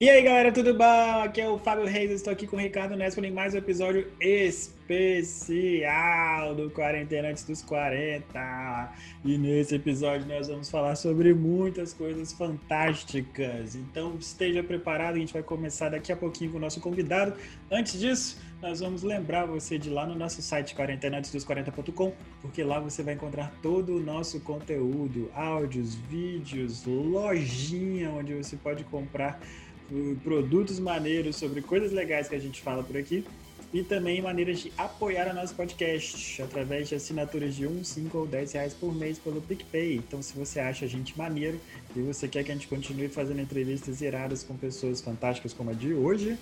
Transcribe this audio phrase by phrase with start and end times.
[0.00, 1.22] E aí galera, tudo bom?
[1.22, 4.10] Aqui é o Fábio Reis, estou aqui com o Ricardo Nespo em mais um episódio
[4.18, 4.92] especial
[6.52, 8.92] do Quarentena Antes dos 40.
[9.24, 13.76] E nesse episódio nós vamos falar sobre muitas coisas fantásticas.
[13.76, 17.34] Então esteja preparado, a gente vai começar daqui a pouquinho com o nosso convidado.
[17.70, 22.80] Antes disso, nós vamos lembrar você de ir lá no nosso site quarentenaantesdos40.com, porque lá
[22.80, 29.38] você vai encontrar todo o nosso conteúdo, áudios, vídeos, lojinha onde você pode comprar
[30.22, 33.24] produtos maneiros, sobre coisas legais que a gente fala por aqui
[33.74, 38.24] e também maneiras de apoiar o nosso podcast através de assinaturas de 1, 5 ou
[38.24, 39.96] 10 reais por mês pelo PicPay.
[39.96, 41.60] Então, se você acha a gente maneiro
[41.96, 45.72] e você quer que a gente continue fazendo entrevistas iradas com pessoas fantásticas como a
[45.72, 46.38] de hoje,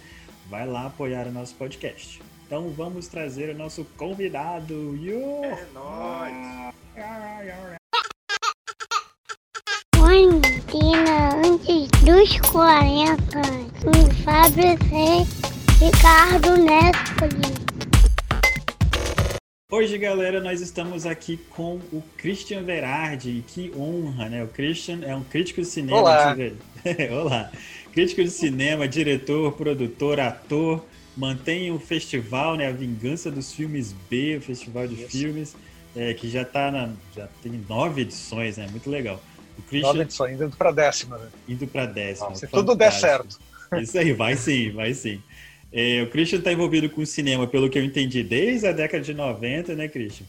[0.50, 2.20] vai lá apoiar o nosso podcast.
[2.47, 4.95] Então, vamos trazer o nosso convidado.
[4.97, 5.42] Yo!
[5.42, 6.73] É nóis!
[10.75, 13.17] Antes dos 40.
[13.83, 14.73] Com Fábio
[15.79, 17.53] Ricardo Nespoli.
[19.70, 23.45] Hoje, galera, nós estamos aqui com o Christian Verardi.
[23.47, 24.42] Que honra, né?
[24.42, 25.98] O Christian é um crítico de cinema.
[25.98, 26.34] Olá!
[27.23, 27.53] Olá!
[27.92, 30.83] Crítico de cinema, diretor, produtor, ator.
[31.14, 32.69] Mantém o festival, né?
[32.69, 35.11] A Vingança dos Filmes B, o festival de Isso.
[35.11, 35.55] filmes,
[35.95, 38.67] é, que já tá na, já tem nove edições, né?
[38.70, 39.20] Muito legal.
[39.58, 40.03] O Christian...
[40.03, 41.28] Edições, indo para décima, né?
[41.48, 42.34] Indo para décima.
[42.34, 43.39] se tudo der certo.
[43.81, 45.20] Isso aí, vai sim, vai sim.
[45.72, 49.03] É, o Christian está envolvido com o cinema, pelo que eu entendi, desde a década
[49.03, 50.27] de 90, né, Christian?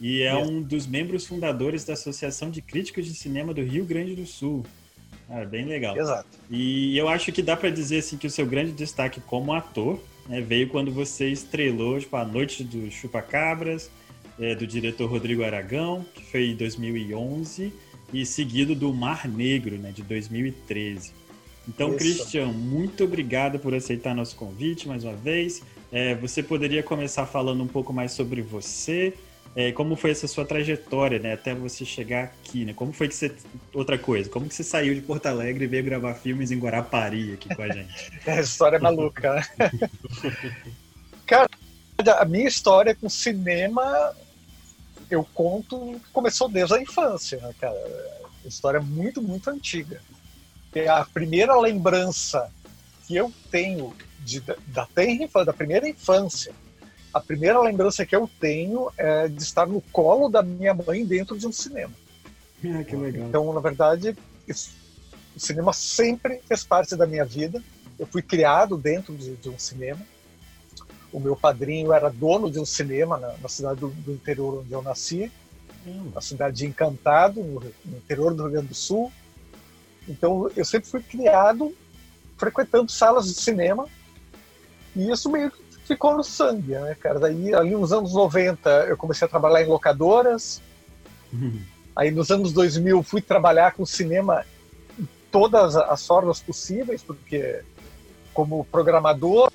[0.00, 4.14] E é um dos membros fundadores da Associação de Críticos de Cinema do Rio Grande
[4.14, 4.64] do Sul.
[5.28, 5.96] Ah, bem legal.
[5.96, 6.28] Exato.
[6.50, 9.98] E eu acho que dá para dizer assim que o seu grande destaque como ator
[10.28, 13.90] né, veio quando você estrelou tipo, a Noite do Chupacabras,
[14.38, 17.72] é, do diretor Rodrigo Aragão, que foi em 2011,
[18.12, 21.12] e seguido do Mar Negro, né, de 2013.
[21.68, 21.98] Então, Isso.
[21.98, 25.62] Christian, muito obrigado por aceitar nosso convite mais uma vez.
[25.90, 29.14] É, você poderia começar falando um pouco mais sobre você,
[29.54, 32.74] é, como foi essa sua trajetória, né, até você chegar aqui, né?
[32.74, 33.34] Como foi que você
[33.72, 34.28] outra coisa?
[34.28, 37.62] Como que você saiu de Porto Alegre e veio gravar filmes em Guarapari aqui com
[37.62, 38.12] a gente?
[38.26, 39.34] é, história maluca.
[39.58, 39.70] Né?
[41.26, 41.48] Cara,
[42.18, 44.14] a minha história com cinema
[45.10, 47.76] eu conto começou desde a infância, né, cara?
[48.44, 50.00] História muito, muito antiga.
[50.74, 52.50] É a primeira lembrança
[53.06, 56.52] que eu tenho de, da, tenra, da primeira infância,
[57.14, 61.38] a primeira lembrança que eu tenho é de estar no colo da minha mãe dentro
[61.38, 61.92] de um cinema.
[62.64, 63.28] Ah, que legal.
[63.28, 64.16] Então, na verdade,
[64.48, 64.70] isso,
[65.36, 67.62] o cinema sempre fez parte da minha vida.
[67.98, 70.00] Eu fui criado dentro de, de um cinema.
[71.16, 74.70] O meu padrinho era dono de um cinema na, na cidade do, do, interior onde
[74.70, 75.32] eu nasci,
[75.86, 76.10] hum.
[76.14, 79.10] na cidade de Encantado, no, no interior do Rio Grande do Sul.
[80.06, 81.74] Então, eu sempre fui criado
[82.36, 83.86] frequentando salas de cinema
[84.94, 87.18] e isso meio que ficou no sangue, né, cara?
[87.18, 90.60] Daí, ali nos anos 90, eu comecei a trabalhar em locadoras.
[91.32, 91.62] Uhum.
[91.96, 94.44] Aí, nos anos 2000, fui trabalhar com cinema
[95.00, 97.64] em todas as formas possíveis, porque
[98.34, 99.50] como programador,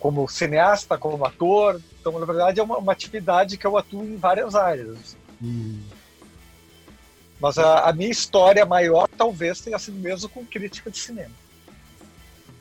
[0.00, 1.80] como cineasta, como ator.
[2.00, 5.16] Então, na verdade, é uma, uma atividade que eu atuo em várias áreas.
[5.40, 5.80] Uhum.
[7.38, 11.34] Mas a, a, minha história maior talvez tenha sido mesmo com crítica de cinema.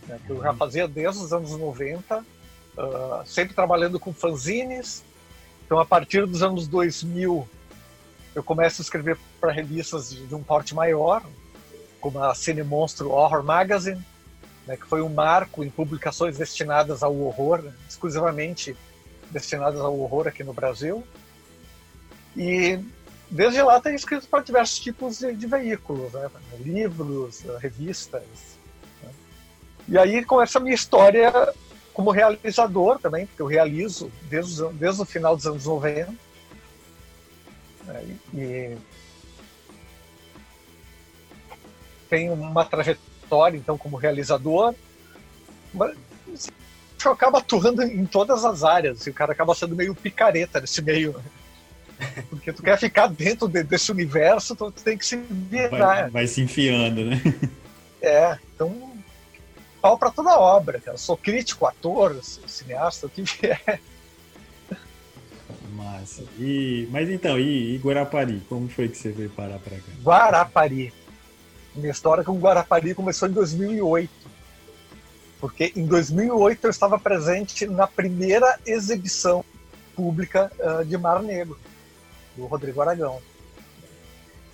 [0.07, 2.23] Né, que eu já fazia desde os anos 90, uh,
[2.77, 5.03] ah, sempre trabalhando com fanzines.
[5.65, 7.47] Então, a partir dos anos 2000,
[8.35, 11.23] eu começo a escrever para revistas de, de, um porte maior,
[11.99, 14.01] como a Cine Monstro Horror Magazine,
[14.69, 18.77] né, que foi um marco em publicações destinadas ao horror, né, exclusivamente
[19.31, 21.03] destinadas ao horror aqui no Brasil.
[22.37, 22.79] E
[23.31, 26.29] desde lá tem escrito para diversos tipos de, de veículos, né?
[26.59, 28.21] livros, revistas.
[29.01, 29.11] Né?
[29.87, 31.33] E aí começa a minha história
[31.91, 36.13] como realizador também, porque eu realizo desde, desde o final dos anos 90.
[37.85, 38.17] Né?
[38.35, 38.77] E
[42.07, 43.08] tenho uma trajetória,
[43.55, 44.73] então, como realizador,
[45.73, 45.95] mas
[47.05, 51.15] acaba atuando em todas as áreas, e o cara acaba sendo meio picareta nesse meio.
[52.29, 56.03] Porque tu quer ficar dentro de, desse universo, tu, tu, tem que se virar.
[56.03, 57.21] Vai, vai, se enfiando, né?
[58.01, 58.93] É, então
[59.81, 60.97] pau para toda obra, cara.
[60.97, 63.81] Sou crítico, ator, cineasta, o que vier.
[65.71, 66.23] Massa.
[66.37, 68.41] E, mas então, e, e Guarapari?
[68.49, 69.91] Como foi que você veio parar para cá?
[70.03, 70.93] Guarapari.
[71.75, 74.09] Minha história com Guarapari começou em 2008.
[75.39, 79.43] Porque em 2008 eu estava presente na primeira exibição
[79.95, 81.57] pública uh, de Mar Negro
[82.35, 83.21] do Rodrigo Aragão.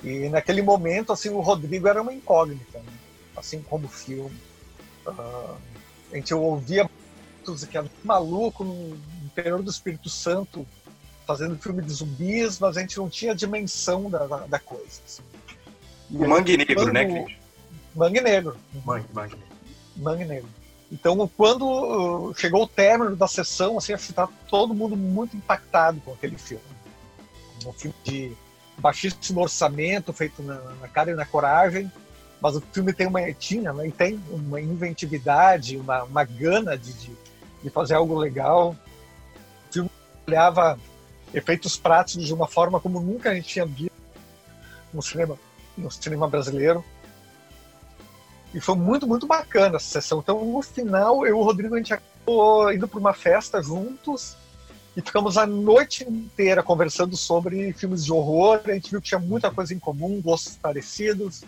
[0.04, 2.80] E naquele momento, assim, o Rodrigo era uma incógnita.
[2.80, 2.94] Né?
[3.36, 4.36] assim como o filme.
[5.06, 5.56] Uh,
[6.12, 6.90] a gente ouvia
[7.70, 10.66] que era maluco no interior do Espírito Santo
[11.28, 15.02] fazendo filme de zumbis, mas a gente não tinha dimensão da, da, da coisa.
[15.06, 15.22] Assim.
[16.12, 16.94] O Mangue Negro, quando...
[16.94, 17.38] né, Cris?
[17.96, 18.58] Mangue Negro.
[18.86, 19.38] Mangue, Mangue.
[19.96, 20.50] Mangue Negro.
[20.92, 25.36] Então, quando uh, chegou o término da sessão, assim, acho que tá todo mundo muito
[25.36, 26.64] impactado com aquele filme.
[27.66, 28.32] Um filme de
[28.78, 31.92] baixíssimo orçamento, feito na, na cara e na coragem,
[32.42, 36.94] mas o filme tem uma tinha, né, e tem uma inventividade, uma, uma gana de,
[36.94, 37.12] de,
[37.64, 38.76] de fazer algo legal.
[39.70, 39.90] O filme
[40.28, 40.78] olhava
[41.34, 43.92] efeitos práticos de uma forma como nunca a gente tinha visto
[44.94, 45.38] no cinema,
[45.78, 46.84] no cinema brasileiro.
[48.54, 50.20] E foi muito, muito bacana essa sessão.
[50.20, 54.38] Então, no final, eu e o Rodrigo, a gente acabou indo para uma festa juntos
[54.96, 58.62] e ficamos a noite inteira conversando sobre filmes de horror.
[58.66, 61.44] A gente viu que tinha muita coisa em comum, gostos parecidos.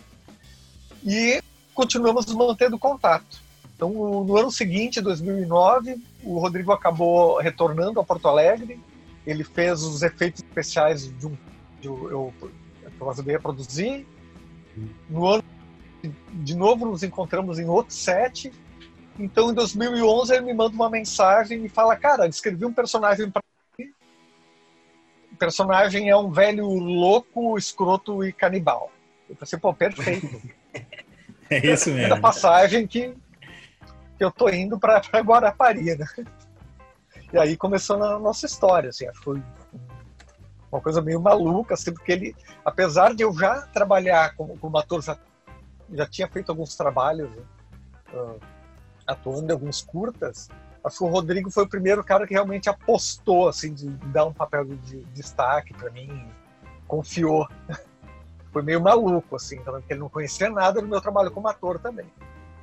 [1.02, 1.42] E
[1.72, 3.40] continuamos mantendo contato.
[3.74, 8.78] Então, no ano seguinte, 2009, o Rodrigo acabou retornando a Porto Alegre.
[9.26, 11.36] Ele fez os efeitos especiais de um
[11.80, 12.34] que eu,
[13.00, 14.06] eu ajudei a produzir.
[15.08, 15.44] No ano
[16.32, 18.52] de novo nos encontramos em outro set.
[19.18, 23.42] Então, em 2011, ele me manda uma mensagem e fala: Cara, escrevi um personagem para
[23.78, 23.92] mim.
[25.32, 28.92] O personagem é um velho louco, escroto e canibal.
[29.28, 30.40] Eu pensei, pô, perfeito.
[31.50, 32.08] é isso mesmo.
[32.08, 33.14] Da passagem que,
[34.16, 36.06] que eu tô indo para Guarapari, né?
[37.32, 39.42] E aí começou a nossa história, assim, foi
[40.70, 45.02] uma coisa meio maluca, assim, porque ele, apesar de eu já trabalhar como, como ator,
[45.02, 45.16] já
[45.92, 47.30] já tinha feito alguns trabalhos
[48.12, 48.40] uh,
[49.06, 50.48] atuando em alguns curtas.
[50.84, 54.32] Acho que o Rodrigo foi o primeiro cara que realmente apostou, assim, de dar um
[54.32, 56.28] papel de, de destaque para mim,
[56.86, 57.48] confiou.
[58.52, 62.06] foi meio maluco, assim, porque ele não conhecia nada do meu trabalho como ator também.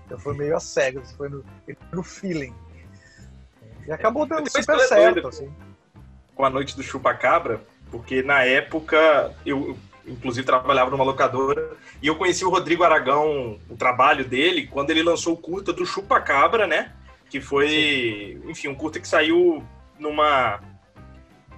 [0.05, 1.43] Então foi meio a cegas, foi no,
[1.91, 2.53] no feeling.
[3.87, 5.51] E acabou dando super certo, assim.
[6.35, 7.61] Com a noite do chupa-cabra,
[7.91, 9.77] porque na época eu
[10.07, 15.03] inclusive trabalhava numa locadora, e eu conheci o Rodrigo Aragão, o trabalho dele, quando ele
[15.03, 16.93] lançou o curta do Chupa Cabra, né?
[17.29, 18.51] Que foi, Sim.
[18.51, 19.63] enfim, um curta que saiu
[19.97, 20.59] numa.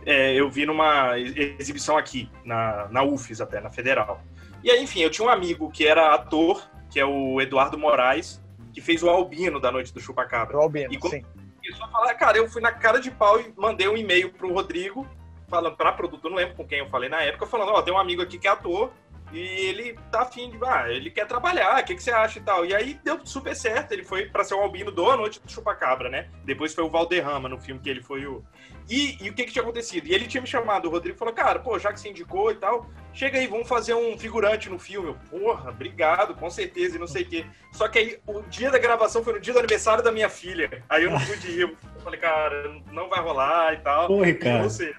[0.06, 4.24] É, eu vi numa exibição aqui, na, na UFES até, na Federal.
[4.64, 8.42] E aí, enfim, eu tinha um amigo que era ator, que é o Eduardo Moraes,
[8.74, 10.58] que fez o Albino da Noite do Chupa Cabra.
[10.58, 11.26] O Albino, e sim.
[11.62, 14.54] Começou a falar, cara, eu fui na cara de pau e mandei um e-mail pro
[14.54, 15.06] Rodrigo
[15.48, 17.94] falando para produtor, não lembro com quem eu falei na época, falando, ó, oh, tem
[17.94, 18.92] um amigo aqui que é ator
[19.32, 22.42] e ele tá afim de, ah, ele quer trabalhar, o que, que você acha e
[22.42, 22.66] tal.
[22.66, 25.52] E aí deu super certo, ele foi para ser o Albino do A Noite do
[25.52, 26.30] Chupacabra, né?
[26.46, 28.44] Depois foi o Valderrama no filme que ele foi o...
[28.90, 30.08] E, e o que que tinha acontecido?
[30.08, 32.56] E ele tinha me chamado, o Rodrigo falou, cara, pô, já que você indicou e
[32.56, 35.10] tal, chega aí, vamos fazer um figurante no filme.
[35.10, 37.46] Eu, Porra, obrigado, com certeza, e não sei o quê.
[37.74, 40.82] Só que aí, o dia da gravação foi no dia do aniversário da minha filha.
[40.88, 44.08] Aí eu não pude ir, eu falei, cara, não vai rolar e tal.
[44.08, 44.64] Porra, cara.
[44.64, 44.96] Você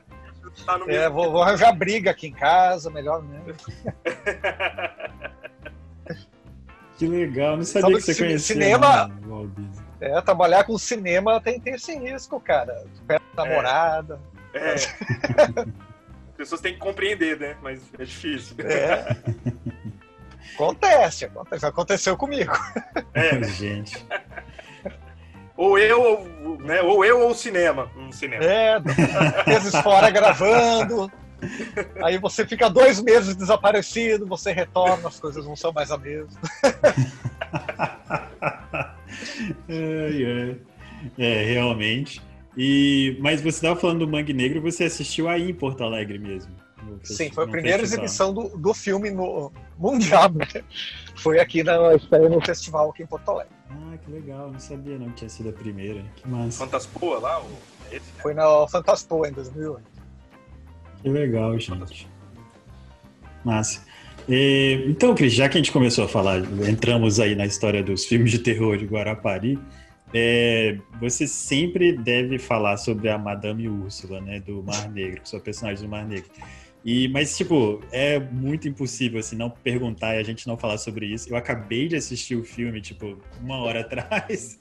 [0.65, 3.55] tá no é, vou, vou arranjar briga aqui em casa, melhor mesmo.
[6.97, 8.55] que legal, não sabia Sabe que você conhecia.
[8.55, 9.11] Cinema,
[10.01, 12.85] é, trabalhar com cinema tem, tem esse risco, cara.
[13.07, 13.49] Perto da é.
[13.49, 14.21] namorada.
[14.55, 14.75] É.
[14.75, 17.57] As pessoas têm que compreender, né?
[17.63, 18.57] Mas é difícil.
[18.61, 19.17] É.
[20.55, 21.67] Acontece, acontece.
[21.67, 22.53] Aconteceu comigo.
[23.13, 24.07] É, gente
[25.59, 26.25] ou eu, ou,
[26.61, 27.91] né, ou eu ou o cinema.
[27.99, 28.45] Um cinema.
[28.45, 28.79] É,
[29.45, 31.11] meses fora gravando.
[32.03, 36.41] Aí você fica dois meses desaparecido, você retorna, as coisas não são mais a mesma.
[39.69, 40.55] é, é.
[41.19, 42.23] é, realmente.
[42.57, 46.55] E, mas você estava falando do Mangue Negro, você assistiu aí em Porto Alegre mesmo?
[47.03, 48.05] Sim, foi a primeira festival.
[48.05, 50.31] exibição do, do filme no mundial.
[50.31, 50.47] Né?
[51.17, 51.77] Foi aqui na,
[52.29, 53.53] no festival aqui em Porto Alegre.
[53.71, 56.05] Ah, que legal, não sabia não que tinha sido a primeira.
[56.17, 56.65] Que massa.
[56.65, 57.43] Fantaspoa lá?
[57.91, 58.23] Esse, né?
[58.23, 59.83] Foi na Fantaspoa em 2008.
[61.03, 62.09] Que legal, gente.
[63.45, 63.83] Massa.
[64.29, 68.05] E, então, Cris, já que a gente começou a falar, entramos aí na história dos
[68.05, 69.59] filmes de terror de Guarapari,
[70.13, 75.85] é, você sempre deve falar sobre a Madame Úrsula, né, do Mar Negro, sua personagem
[75.85, 76.31] do Mar Negro.
[76.85, 81.07] E, mas, tipo, é muito impossível, assim, não perguntar e a gente não falar sobre
[81.07, 81.29] isso.
[81.29, 84.59] Eu acabei de assistir o filme, tipo, uma hora atrás.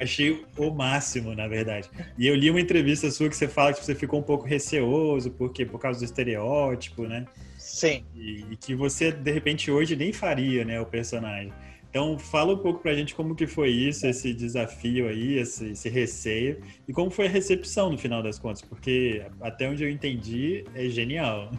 [0.00, 1.90] achei o máximo, na verdade.
[2.18, 5.30] E eu li uma entrevista sua que você fala que você ficou um pouco receoso,
[5.30, 7.26] porque por causa do estereótipo, né?
[7.58, 8.04] Sim.
[8.14, 11.52] E, e que você, de repente, hoje nem faria, né, o personagem.
[11.94, 15.88] Então, fala um pouco pra gente como que foi isso, esse desafio aí, esse, esse,
[15.88, 20.64] receio, e como foi a recepção no final das contas, porque até onde eu entendi,
[20.74, 21.52] é genial.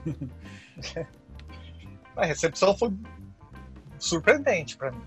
[2.18, 2.92] A recepção foi
[3.98, 5.02] surpreendente para mim.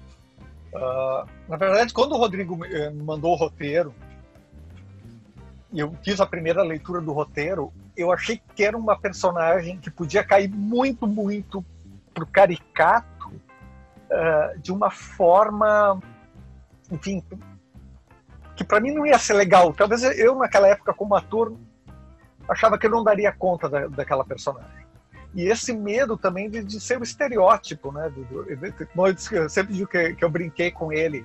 [0.73, 3.94] Uh, na verdade, quando o Rodrigo me mandou o roteiro,
[5.70, 9.90] e eu fiz a primeira leitura do roteiro, eu achei que era uma personagem que
[9.90, 11.62] podia cair muito, muito
[12.14, 13.17] pro caricato
[14.10, 16.00] uh, de uma forma,
[16.90, 17.22] enfim,
[18.56, 19.72] que para mim não ia ser legal.
[19.72, 21.56] Talvez eu, naquela época, como ator,
[22.48, 24.86] achava que eu não daria conta da, daquela personagem.
[25.34, 28.10] E esse medo também de, de ser o um estereótipo, né?
[28.10, 28.46] Do, do,
[29.32, 31.24] eu sempre digo que, que eu brinquei com ele.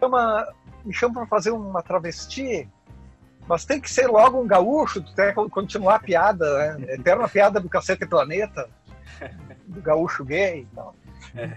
[0.00, 0.46] Uma,
[0.84, 2.68] me chama para fazer uma travesti,
[3.46, 6.94] mas tem que ser logo um gaúcho, tem que continuar a piada, né?
[6.94, 8.68] Eterna piada do Cacete Planeta,
[9.66, 10.94] do gaúcho gay e tal.
[11.34, 11.56] É.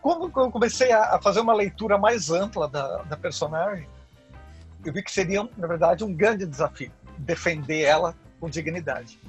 [0.00, 3.88] Quando eu comecei a fazer uma leitura mais ampla da, da personagem,
[4.84, 9.20] eu vi que seria, na verdade, um grande desafio defender ela com dignidade.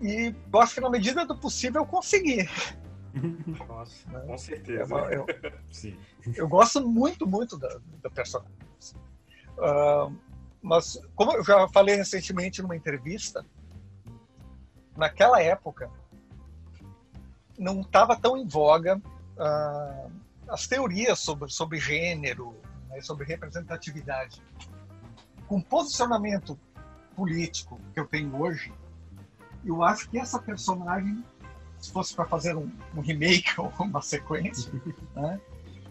[0.00, 2.48] E eu acho que na medida do possível eu consegui.
[3.68, 4.20] Nossa, né?
[4.26, 4.94] com certeza.
[4.94, 5.26] Eu, eu,
[5.70, 5.96] Sim.
[6.34, 8.52] eu gosto muito, muito da, da personagem.
[9.58, 10.12] Uh,
[10.60, 13.46] mas, como eu já falei recentemente numa entrevista,
[14.96, 15.88] naquela época
[17.58, 20.10] não estava tão em voga uh,
[20.48, 22.54] as teorias sobre, sobre gênero,
[22.88, 24.42] né, sobre representatividade.
[25.46, 26.58] Com o posicionamento
[27.14, 28.72] político que eu tenho hoje,
[29.64, 31.24] eu acho que essa personagem,
[31.78, 34.72] se fosse para fazer um, um, remake ou uma sequência,
[35.14, 35.40] né,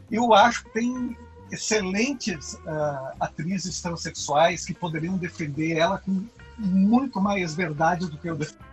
[0.10, 1.18] eu acho que tem
[1.52, 6.26] excelentes uh, atrizes transexuais que poderiam defender ela com
[6.58, 8.71] muito mais verdade do que eu defendo.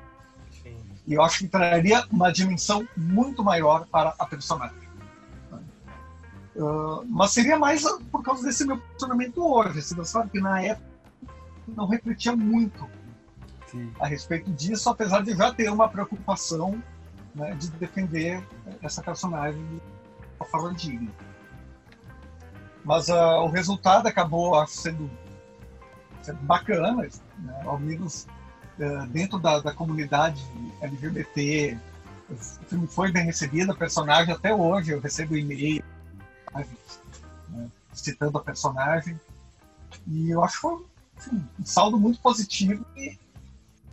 [1.09, 4.77] E eu acho que traria uma dimensão muito maior para a personagem.
[6.55, 9.81] Uh, mas seria mais por causa desse meu posicionamento hoje.
[9.81, 10.87] Você sabe que na época
[11.67, 12.87] não refletia muito
[13.67, 13.91] Sim.
[13.99, 16.83] a respeito disso, apesar de já ter uma preocupação
[17.35, 18.47] né, de defender
[18.83, 19.81] essa personagem de
[20.38, 21.11] uma forma digna.
[22.85, 25.11] Mas uh, o resultado acabou sendo,
[26.21, 27.09] sendo bacana, né?
[27.65, 28.27] ao menos
[29.09, 30.43] dentro da, da, comunidade
[30.81, 31.79] LGBT.
[32.31, 35.83] O filme foi bem recebido, a personagem até hoje eu recebo e-mail
[36.55, 39.19] né, citando a personagem.
[40.07, 40.85] E eu acho que foi
[41.19, 43.19] assim, um saldo muito positivo e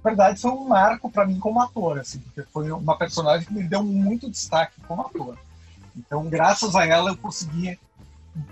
[0.04, 3.54] na verdade foi um marco para mim como ator, assim, porque foi uma personagem que
[3.54, 5.38] me deu muito destaque como ator.
[5.96, 7.80] Então, graças a ela, eu consegui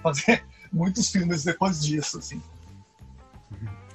[0.02, 2.42] fazer muitos filmes depois disso, assim.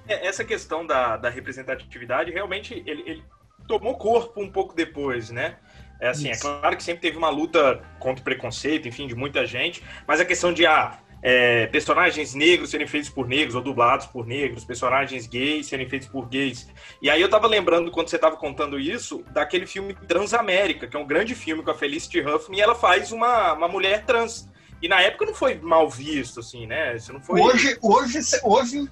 [0.08, 3.24] É, essa questão da, da representatividade, realmente, ele, ele,
[3.66, 5.56] tomou corpo um pouco depois, né?
[6.00, 6.46] É assim, é Isso.
[6.46, 10.20] é claro que sempre teve uma luta contra o preconceito, enfim, de muita gente, mas
[10.20, 14.64] a questão de, ah, é, personagens negros serem feitos por negros ou dublados por negros,
[14.64, 16.68] personagens gays serem feitos por gays.
[17.02, 21.00] E aí eu tava lembrando, quando você tava contando isso, daquele filme Transamérica, que é
[21.00, 24.48] um grande filme com a Felicity Huffman, e ela faz uma, uma mulher trans.
[24.80, 26.94] E na época não foi mal visto, assim, né?
[26.94, 27.40] Isso não foi...
[27.40, 28.88] Hoje, hoje, hoje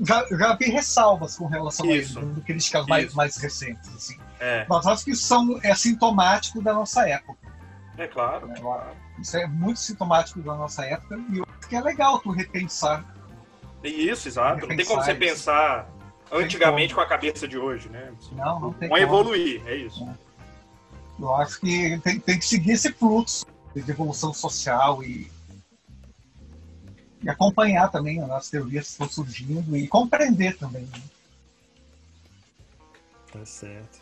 [0.00, 4.18] já, já vi ressalvas com relação isso, a isso, críticas mais, mais recentes, assim.
[4.40, 4.66] É.
[4.68, 7.38] Mas acho que isso são, é sintomático da nossa época.
[7.96, 8.50] É claro.
[8.50, 8.90] É, claro.
[9.20, 13.04] Isso é muito sintomático da nossa época e eu acho que é legal tu repensar.
[13.84, 14.60] Isso, exato.
[14.60, 15.88] Repensar não tem como você pensar
[16.30, 18.12] antigamente com a cabeça de hoje, né?
[18.32, 19.00] Não, não tem como.
[19.00, 20.04] evoluir, é isso.
[20.04, 20.32] É.
[21.22, 25.30] Eu acho que tem, tem que seguir esse fluxo de evolução social e,
[27.22, 30.82] e acompanhar também as teorias que estão surgindo e compreender também.
[30.82, 31.02] Né?
[33.32, 34.00] Tá certo.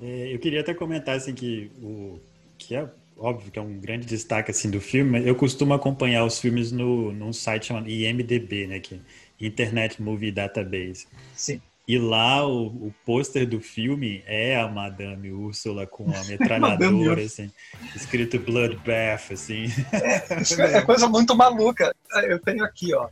[0.00, 2.18] É, eu queria até comentar assim que o
[2.58, 5.26] que é óbvio que é um grande destaque assim do filme.
[5.26, 10.32] Eu costumo acompanhar os filmes no num site chamado IMDb, né, que é Internet Movie
[10.32, 11.06] Database.
[11.34, 11.60] Sim.
[11.86, 17.50] E lá o, o pôster do filme é a Madame Úrsula com a metralhadora, assim,
[17.94, 19.64] escrito Bloodbath, assim.
[19.92, 21.94] É, isso é coisa muito maluca.
[22.24, 23.08] Eu tenho aqui, ó.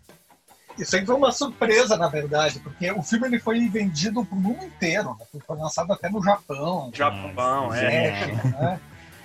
[0.79, 4.65] Isso aí foi uma surpresa, na verdade, porque o filme ele foi vendido pro mundo
[4.65, 5.17] inteiro.
[5.19, 5.41] Né?
[5.47, 6.91] Foi lançado até no Japão.
[6.95, 8.27] Japão, é.
[8.45, 8.81] Né?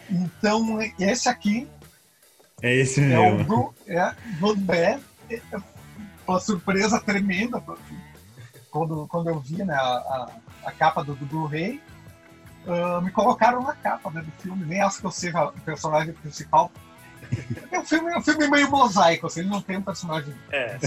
[0.10, 1.68] Então, esse aqui
[2.62, 3.74] é esse é mesmo.
[3.88, 5.02] o é, Bloodbath.
[5.30, 5.40] É
[6.28, 7.62] uma surpresa tremenda
[8.76, 10.30] quando, quando eu vi né, a, a,
[10.66, 11.82] a capa do, do Blu-ray,
[12.68, 14.66] uh, me colocaram na capa né, do filme.
[14.66, 16.70] Nem acho que eu seja o personagem principal.
[17.72, 20.78] É um filme, é um filme meio mosaico, assim, ele não tem um personagem é.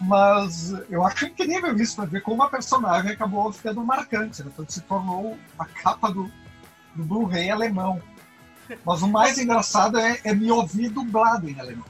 [0.00, 4.42] Mas eu acho incrível isso, para ver como a personagem acabou ficando marcante.
[4.42, 4.50] Né?
[4.52, 6.30] Então se tornou a capa do,
[6.94, 8.02] do Blu-ray alemão.
[8.84, 11.84] Mas o mais engraçado é, é me ouvir dublado em alemão.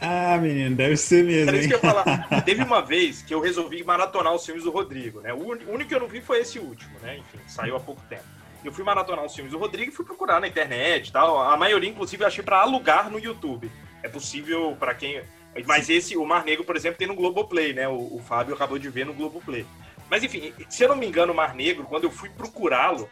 [0.00, 1.48] Ah, menino, deve ser mesmo.
[1.48, 2.42] Era isso que eu ia falar.
[2.44, 5.32] Teve uma vez que eu resolvi maratonar os filmes do Rodrigo, né?
[5.32, 7.18] O único que eu não vi foi esse último, né?
[7.18, 8.24] Enfim, saiu há pouco tempo.
[8.64, 11.40] Eu fui maratonar os filmes do Rodrigo e fui procurar na internet e tal.
[11.40, 13.70] A maioria, inclusive, eu achei para alugar no YouTube.
[14.02, 15.20] É possível para quem.
[15.66, 17.88] Mas esse, o Mar Negro, por exemplo, tem no Globoplay, né?
[17.88, 19.66] O, o Fábio acabou de ver no Globoplay.
[20.08, 23.08] Mas enfim, se eu não me engano, o Mar Negro, quando eu fui procurá-lo,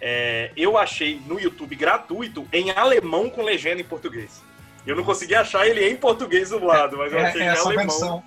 [0.00, 4.42] é, eu achei no YouTube gratuito em alemão com legenda em português.
[4.88, 7.66] Eu não consegui achar ele em português dublado, mas eu É, achei é em essa
[7.68, 7.84] alemão.
[7.86, 8.22] versão.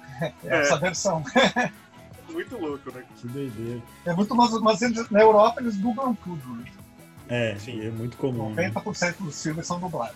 [0.46, 1.24] É essa versão.
[2.30, 3.04] Muito louco, né?
[3.20, 3.82] Que doideira.
[4.06, 6.56] É muito, mas, mas eles- na Europa eles dublam tudo.
[6.56, 6.66] Né?
[7.28, 7.86] É, Sim.
[7.86, 8.52] é muito comum.
[8.54, 8.70] né?
[8.74, 10.16] 90% dos filmes são dublados.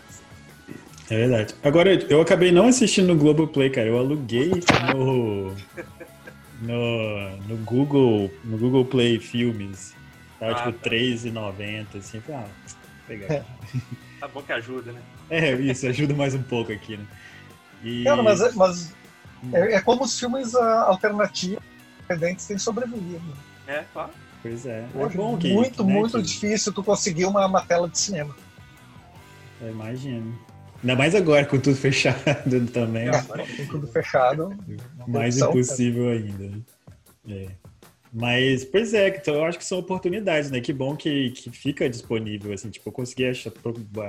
[1.10, 1.56] É verdade.
[1.64, 3.88] Agora, eu acabei não assistindo no Globoplay, cara.
[3.88, 4.50] Eu aluguei
[4.96, 5.54] no,
[6.62, 9.94] no, no Google no Google Play Filmes.
[10.40, 10.90] Tava Ah, tipo tá.
[10.90, 12.22] R$3,90, assim.
[12.30, 12.46] Ah,
[13.08, 13.46] pegar.
[14.20, 15.02] Tá bom que ajuda, né?
[15.30, 17.06] É, isso, ajuda mais um pouco aqui, né?
[17.84, 18.04] E...
[18.04, 18.94] Cara, mas, mas
[19.54, 21.60] é, é como os filmes ah, alternativos
[22.00, 23.22] independentes têm sobrevivido.
[23.68, 24.12] É, claro.
[24.42, 24.86] Pois é.
[24.94, 25.52] É Hoje, bom que.
[25.54, 28.36] muito, né, muito que- difícil tu conseguir uma, uma tela de cinema.
[29.62, 30.38] Eu imagino.
[30.84, 32.20] Ainda mais agora com tudo fechado
[32.72, 33.10] também.
[33.10, 33.22] É.
[33.56, 34.56] Tem tudo fechado.
[35.08, 36.44] Mais Opção, impossível ainda.
[36.48, 36.60] né?
[37.28, 37.48] É.
[38.14, 40.62] Mas, pois é, então eu acho que são oportunidades, né?
[40.62, 43.52] Que bom que, que fica disponível, assim, tipo, eu consegui achar,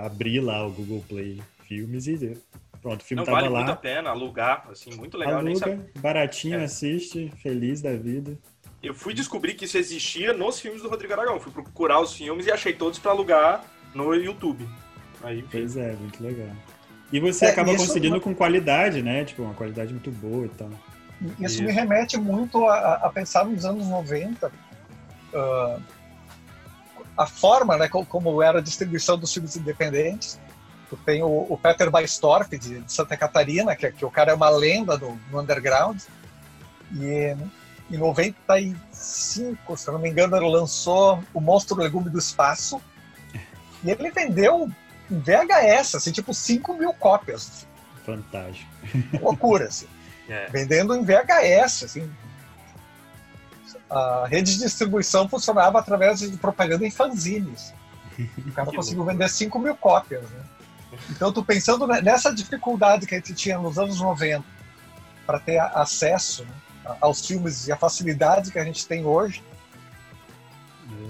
[0.05, 2.37] abrir lá o Google Play Filmes e
[2.81, 3.77] pronto, o filme Não tava vale muito a lá.
[3.77, 5.39] pena alugar, assim, muito legal.
[5.39, 6.65] Aluga, baratinho, É.
[6.65, 8.39] assiste, feliz da vida.
[8.81, 11.41] Eu fui descobrir que isso existia nos filmes do Rodrigo Aragão.
[11.41, 14.69] Fui procurar os filmes e achei todos pra alugar no YouTube.
[15.25, 15.45] Aí.
[15.51, 16.51] Pois é, muito legal.
[17.13, 19.25] E você É, acaba conseguindo com qualidade, né?
[19.25, 20.71] Tipo, uma qualidade muito boa e tal.
[21.21, 21.63] Isso Isso.
[21.63, 24.53] me remete muito a, a pensar nos anos 90,
[25.35, 25.79] ah,
[27.17, 30.39] a forma, né, co- como era a distribuição dos filmes independentes.
[30.91, 34.35] Tu tem o, o Peter Baistorff, de, de Santa Catarina, que, que o cara é
[34.35, 36.01] uma lenda do, do underground.
[36.93, 37.35] E
[37.91, 42.81] em 95, se não me engano, ele lançou O Monstro Legume do Espaço.
[43.83, 44.71] E ele vendeu
[45.11, 47.67] em VHS, assim, tipo 5 mil cópias.
[48.05, 48.71] Fantástico.
[49.21, 49.87] Loucura, assim
[50.29, 50.47] É.
[50.51, 52.11] vendendo em VHS, assim.
[53.89, 57.73] A rede de distribuição funcionava através de propaganda em fanzines.
[58.47, 60.45] O cara conseguiu vender 5 mil cópias, né?
[61.11, 64.45] Então, tu pensando ne- nessa dificuldade que a gente tinha nos anos 90
[65.27, 66.51] para ter acesso né,
[67.01, 69.43] aos filmes e a facilidade que a gente tem hoje,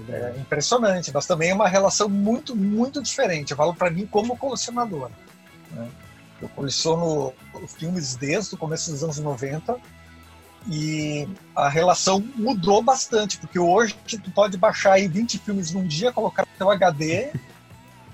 [0.08, 1.10] É é impressionante.
[1.12, 3.50] Mas também é uma relação muito, muito diferente.
[3.52, 5.10] Eu falo para mim como colecionador.
[5.70, 5.88] né?
[6.42, 7.32] Eu coleciono
[7.66, 9.76] filmes desde o começo dos anos 90
[10.68, 16.12] e a relação mudou bastante, porque hoje tu pode baixar aí 20 filmes num dia,
[16.12, 17.30] colocar no teu HD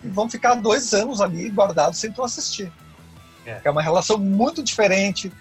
[0.04, 2.70] e vão ficar dois anos ali guardados sem tu assistir.
[3.46, 3.60] É.
[3.64, 5.32] É uma relação muito diferente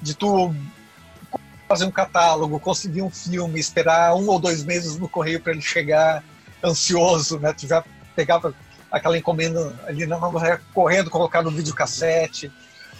[0.00, 0.54] de tu
[1.68, 5.62] fazer um catálogo, conseguir um filme, esperar um ou dois meses no correio para ele
[5.62, 6.22] chegar
[6.62, 7.52] ansioso, né?
[7.52, 8.54] Tu já pegava
[8.90, 10.18] aquela encomenda ali na
[10.72, 12.50] correndo, colocar no videocassete.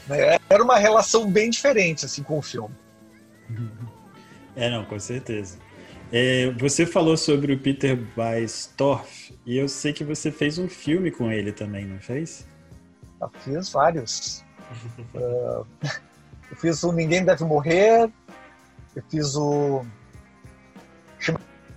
[0.06, 0.38] Né?
[0.48, 2.74] Era uma relação bem diferente assim com o filme.
[4.56, 5.58] É, não, com certeza.
[6.12, 11.10] É, você falou sobre o Peter Baistorff e eu sei que você fez um filme
[11.10, 12.46] com ele também, não fez?
[13.20, 14.44] Eu fiz vários.
[15.16, 15.64] Ah,
[16.50, 18.08] eu fiz o Ninguém Deve Morrer,
[18.94, 19.84] eu fiz o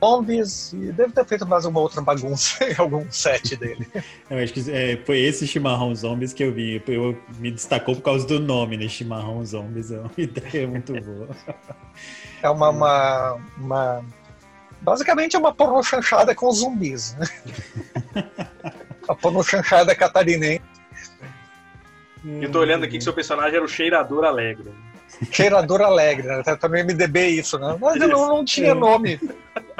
[0.03, 3.87] Zombies e devo ter feito mais uma outra bagunça em algum set dele.
[4.29, 6.81] Eu acho que é, foi esse Chimarrão Zombies que eu vi.
[6.87, 8.87] Eu, me destacou por causa do nome, né?
[8.87, 11.29] Chimarrão Zombies é uma ideia muito boa.
[12.43, 14.05] É uma, uma, uma-
[14.81, 17.27] basicamente é uma porno chanchada com zumbis, né?
[19.07, 20.61] A porno chanchada catarinense,
[22.41, 24.71] Eu tô olhando aqui que seu personagem era o cheirador alegre.
[25.31, 26.43] Cheirador alegre, né?
[26.43, 27.77] Tá- Também MDB isso, né?
[27.79, 29.19] Mas ele não, não tinha nome.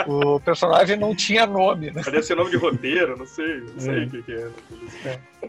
[0.08, 2.02] O personagem não tinha nome, né?
[2.04, 3.62] Deve ser nome de roteiro, não sei.
[3.62, 4.06] Não sei É.
[4.06, 4.47] o que, que é.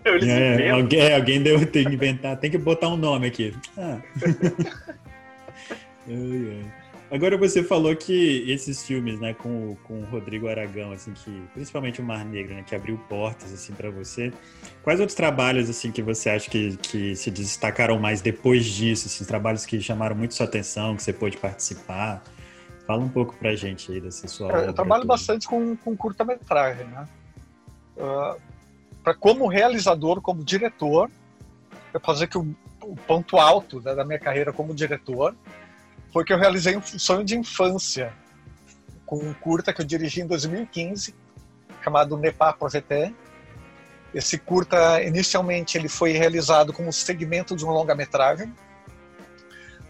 [0.05, 0.77] Eles É, inventam.
[0.77, 3.55] alguém, é, alguém deve ter que inventar, tem que botar um nome aqui.
[3.77, 3.99] Ah.
[6.11, 6.15] Ai,
[6.63, 6.73] ai.
[7.11, 11.43] Agora você falou que esses filmes, né, com, o- com o Rodrigo Aragão, assim, que
[11.55, 14.31] principalmente o Mar Negro, né, que abriu portas assim para você.
[14.83, 19.25] Quais outros trabalhos assim que você acha que, que se destacaram mais depois disso, assim,
[19.25, 22.23] trabalhos que chamaram muito sua atenção, que você pôde participar?
[22.87, 25.15] Fala um pouco pra gente aí dessa sua Eu, eu trabalho toda.
[25.15, 27.07] bastante com, com curta-metragem, né?
[29.03, 31.11] para como realizador, como diretor,
[31.93, 35.35] eu dizer que o, o ponto alto né, da minha carreira como diretor
[36.13, 38.13] foi que eu realizei um sonho de infância
[39.05, 41.15] com um curta que eu dirigi em 2015,
[41.83, 43.13] chamado Nepá Projeté.
[44.15, 48.55] Esse curta, inicialmente, ele foi realizado como segmento de um longa-metragem,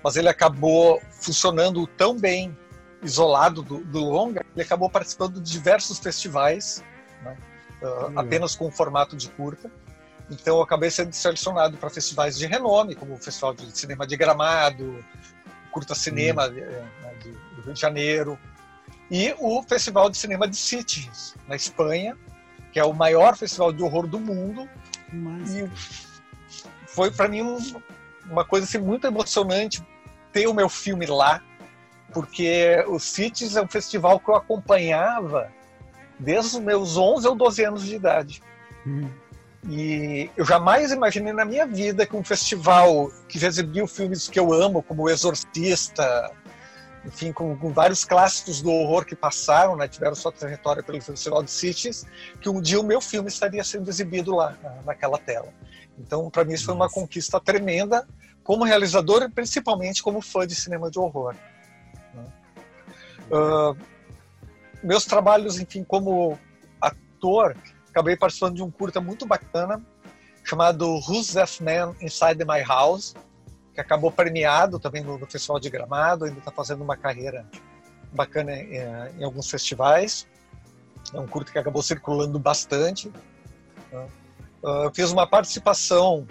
[0.02, 2.56] mas ele acabou funcionando tão bem
[3.02, 6.84] isolado do, do longa, ele acabou participando de diversos festivais
[7.22, 7.36] né?
[7.82, 9.70] uh, apenas com o formato de curta.
[10.30, 14.16] Então eu acabei sendo selecionado para festivais de renome, como o Festival de Cinema de
[14.16, 15.02] Gramado,
[15.70, 16.54] Curta Cinema uhum.
[17.22, 18.38] de, do Rio de Janeiro,
[19.10, 22.16] e o Festival de Cinema de Sitges, na Espanha,
[22.72, 24.68] que é o maior festival de horror do mundo.
[25.12, 25.54] Mas...
[25.54, 25.70] E
[26.86, 27.58] foi para mim um,
[28.30, 29.82] uma coisa assim, muito emocionante
[30.32, 31.42] ter o meu filme lá,
[32.12, 35.50] porque o Sitges é um festival que eu acompanhava
[36.18, 38.42] desde os meus 11 ou 12 anos de idade.
[38.86, 39.08] Hum.
[39.68, 44.40] E eu jamais imaginei na minha vida que um festival que já exibiu filmes que
[44.40, 46.32] eu amo, como O Exorcista,
[47.04, 51.42] enfim, com, com, vários clássicos do horror que passaram, né, tiveram sua trajetória pelo Festival
[51.42, 52.06] de Cities,
[52.40, 55.52] que um dia o meu filme estaria sendo exibido lá, naquela tela.
[55.98, 58.08] Então, para mim, isso foi uma conquista tremenda,
[58.42, 61.34] como realizador e principalmente como fã de cinema de horror.
[63.30, 63.76] Uh,
[64.82, 66.38] meus trabalhos, enfim, como
[66.80, 67.54] ator,
[67.90, 69.82] acabei participando de um curta muito bacana
[70.44, 73.14] chamado Who's That Man Inside My House,
[73.74, 77.46] que acabou premiado também no, no Festival de Gramado, ainda está fazendo uma carreira
[78.12, 78.76] bacana em,
[79.18, 80.26] em, alguns festivais.
[81.12, 83.12] É um curto que acabou circulando bastante.
[84.62, 86.26] Uh, fiz uma participação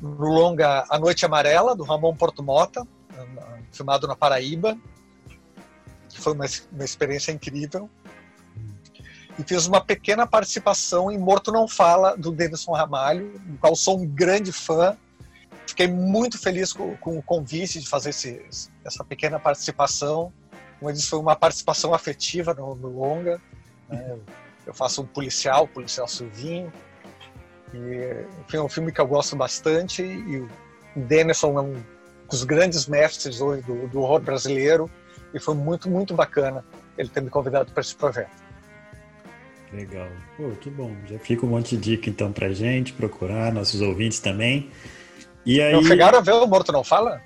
[0.00, 2.86] no longa A Noite Amarela, do Ramon Portomota,
[3.70, 4.76] filmado na Paraíba,
[6.08, 7.88] que foi uma, uma experiência incrível.
[9.38, 13.98] E fiz uma pequena participação em Morto Não Fala, do Denison Ramalho, do qual sou
[13.98, 14.96] um grande fã.
[15.66, 18.44] Fiquei muito feliz com, com o convite de fazer esse,
[18.84, 20.32] essa pequena participação.
[20.78, 23.40] Como eu disse, foi uma participação afetiva no, no longa.
[23.88, 24.18] Né?
[24.66, 26.72] Eu faço um policial, policial Silvinho.
[27.72, 30.02] E, enfim, é um filme que eu gosto bastante.
[30.02, 30.48] E o
[30.94, 31.82] Denison é um
[32.30, 34.88] dos grandes mestres do, do horror brasileiro
[35.32, 36.64] e foi muito, muito bacana
[36.96, 38.43] ele ter me convidado para esse projeto.
[39.74, 40.08] Legal.
[40.36, 40.94] Pô, que bom.
[41.06, 44.70] Já fica um monte de dica então pra gente procurar, nossos ouvintes também.
[45.44, 45.72] E aí...
[45.72, 47.20] Não chegaram a ver o Morto Não Fala?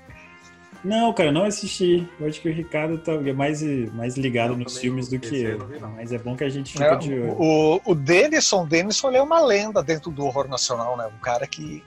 [0.83, 2.07] Não, cara, não assisti.
[2.19, 3.61] Eu acho que o Ricardo tá mais,
[3.93, 5.69] mais ligado nos filmes do que eu.
[5.95, 7.35] Mas é bom que a gente fica é, de olho.
[7.37, 11.05] O, o Denison, Denison é uma lenda dentro do horror nacional, né?
[11.07, 11.83] Um cara que,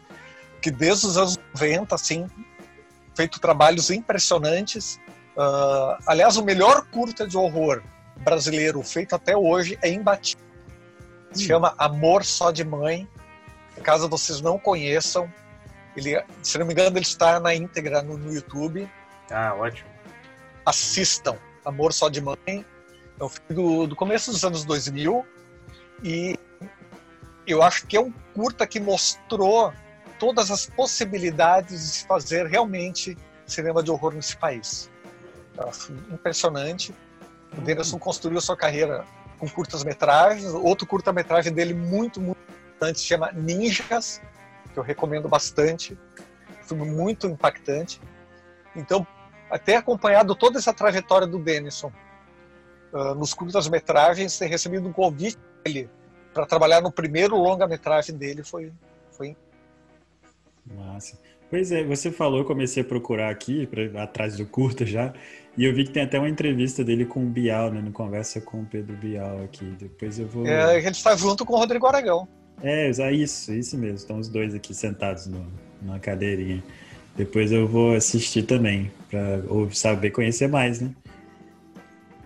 [0.60, 2.26] que desde os anos 90, assim,
[3.14, 5.00] feito trabalhos impressionantes.
[5.36, 7.82] Uh, aliás, o melhor curta de horror
[8.18, 10.51] brasileiro feito até hoje é imbatível.
[11.32, 11.46] Se hum.
[11.46, 13.08] chama Amor Só de Mãe.
[13.82, 15.32] Caso vocês não conheçam,
[15.96, 18.88] ele, se não me engano, ele está na íntegra no, no YouTube.
[19.30, 19.88] Ah, ótimo.
[20.64, 21.36] Assistam.
[21.64, 22.36] Amor Só de Mãe.
[22.46, 25.26] É um filme do, do começo dos anos 2000.
[26.02, 26.38] E
[27.46, 29.72] eu acho que é um curta que mostrou
[30.18, 33.16] todas as possibilidades de se fazer realmente
[33.46, 34.90] cinema de horror nesse país.
[36.10, 36.94] Impressionante.
[37.56, 39.04] O Denison construiu sua carreira
[39.42, 40.54] com curtas-metragens.
[40.54, 44.22] Outro curta-metragem dele muito, muito importante se chama Ninjas,
[44.72, 45.98] que eu recomendo bastante.
[46.62, 48.00] Filme muito impactante.
[48.76, 49.04] Então,
[49.50, 51.90] até acompanhado toda essa trajetória do Denison
[52.92, 55.90] uh, nos curtas-metragens, ter recebido um convite dele
[56.32, 58.72] para trabalhar no primeiro longa-metragem dele foi,
[59.10, 59.36] foi
[60.64, 61.18] Massa.
[61.50, 65.12] Pois é, você falou, comecei a procurar aqui, pra, atrás do curta já,
[65.56, 67.80] e eu vi que tem até uma entrevista dele com o Bial, né?
[67.80, 69.64] No Conversa com o Pedro Bial aqui.
[69.78, 70.46] Depois eu vou.
[70.46, 72.26] É, a gente está junto com o Rodrigo Aragão.
[72.62, 73.96] É, isso, isso mesmo.
[73.96, 75.46] Estão os dois aqui sentados no,
[75.82, 76.62] numa cadeirinha.
[77.14, 80.90] Depois eu vou assistir também, para saber conhecer mais, né?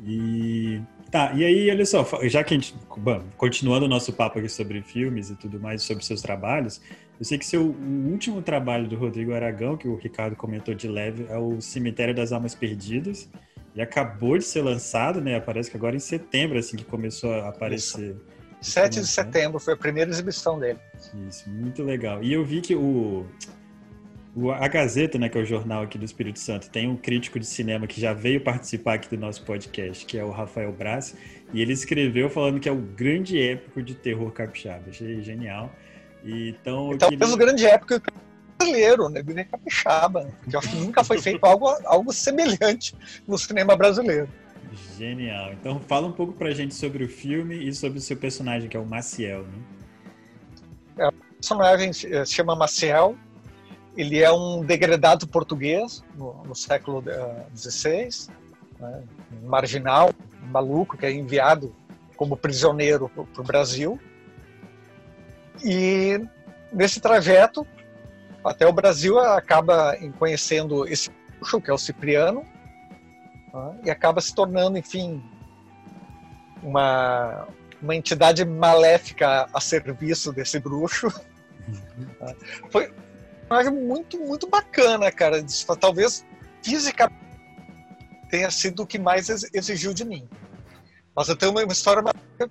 [0.04, 0.80] E.
[1.10, 2.74] Tá, e aí, olha só, já que a gente.
[2.96, 6.80] Bom, continuando o nosso papo aqui sobre filmes e tudo mais, sobre seus trabalhos,
[7.18, 10.86] eu sei que seu o último trabalho do Rodrigo Aragão, que o Ricardo comentou de
[10.88, 13.28] leve, é o Cemitério das Almas Perdidas.
[13.74, 15.36] E acabou de ser lançado, né?
[15.36, 18.16] Aparece que agora em setembro, assim, que começou a aparecer.
[18.60, 18.72] Isso.
[18.72, 20.78] 7 de setembro foi a primeira exibição dele.
[21.28, 22.22] Isso, muito legal.
[22.22, 23.26] E eu vi que o,
[24.34, 27.38] o, a Gazeta, né, que é o jornal aqui do Espírito Santo, tem um crítico
[27.38, 31.14] de cinema que já veio participar aqui do nosso podcast, que é o Rafael Braz,
[31.52, 34.84] e ele escreveu falando que é o grande épico de terror capixaba.
[34.88, 35.72] Achei genial.
[36.24, 37.26] Então, então queria...
[37.26, 38.02] o grande época
[38.58, 39.22] brasileiro, né?
[39.24, 42.94] Nem capixaba, porque eu acho que nunca foi feito algo, algo semelhante
[43.26, 44.28] no cinema brasileiro.
[44.96, 45.52] Genial.
[45.52, 48.76] Então fala um pouco pra gente sobre o filme e sobre o seu personagem, que
[48.76, 49.58] é o Maciel, né?
[50.98, 53.16] É, o personagem se chama Maciel,
[53.96, 57.02] ele é um degradado português no, no século
[57.54, 58.08] XVI,
[58.78, 59.02] uh, né?
[59.44, 60.10] marginal,
[60.50, 61.74] maluco, que é enviado
[62.16, 64.00] como prisioneiro para o Brasil
[65.64, 66.20] e
[66.72, 67.66] nesse trajeto,
[68.44, 72.44] até o Brasil acaba conhecendo esse bruxo, que é o Cipriano,
[73.52, 75.22] né, e acaba se tornando, enfim,
[76.62, 77.48] uma,
[77.80, 81.08] uma entidade maléfica a serviço desse bruxo.
[82.70, 85.44] Foi um personagem muito, muito bacana, cara.
[85.80, 86.24] Talvez
[86.62, 87.10] física
[88.30, 90.28] tenha sido o que mais exigiu de mim.
[91.14, 92.02] Mas eu tenho uma história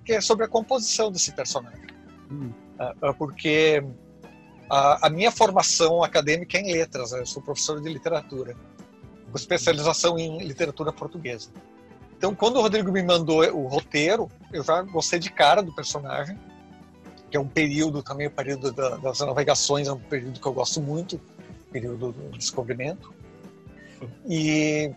[0.04, 1.86] que é sobre a composição desse personagem.
[2.30, 2.52] Hum.
[3.18, 3.82] Porque
[4.70, 8.54] a, a, minha formação acadêmica é em letras, eu sou professor de literatura,
[9.30, 11.50] com especialização em literatura portuguesa.
[12.16, 16.38] Então, quando o Rodrigo me mandou o roteiro, eu já gostei de cara do personagem,
[17.30, 20.80] que é um período também, o período das navegações, é um período que eu gosto
[20.80, 21.20] muito,
[21.70, 23.14] período do descobrimento.
[24.26, 24.92] E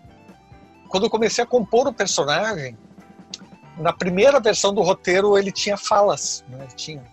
[0.87, 2.77] quando eu comecei a compor o personagem,
[3.77, 6.67] na primeira versão do roteiro ele tinha falas, né?
[6.75, 7.03] tinha,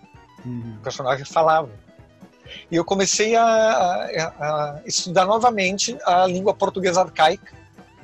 [0.47, 0.77] uhum.
[0.79, 1.69] o personagem falava.
[2.71, 7.53] E eu comecei a, a, a, estudar novamente a língua portuguesa arcaica,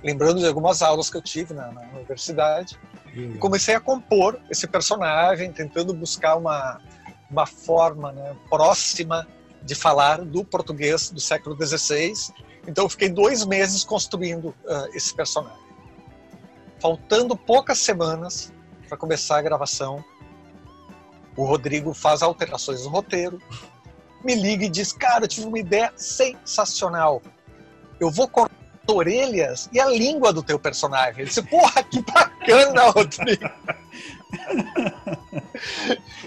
[0.04, 2.78] lembrando de algumas aulas que eu tive na, na universidade.
[3.16, 3.34] Uhum.
[3.36, 6.82] E comecei a compor esse personagem, tentando buscar uma,
[7.30, 9.28] uma forma né, próxima
[9.62, 12.14] de falar do português do século XVI.
[12.68, 15.64] Então, eu fiquei dois meses construindo uh, esse personagem.
[16.80, 18.52] Faltando poucas semanas
[18.90, 20.04] para começar a gravação,
[21.36, 23.42] o Rodrigo faz alterações no roteiro,
[24.24, 27.22] me liga e diz: Cara, eu tive uma ideia sensacional.
[28.00, 28.56] Eu vou cortar
[28.88, 31.22] as orelhas e a língua do teu personagem.
[31.22, 33.50] Ele disse: Porra, que bacana, Rodrigo.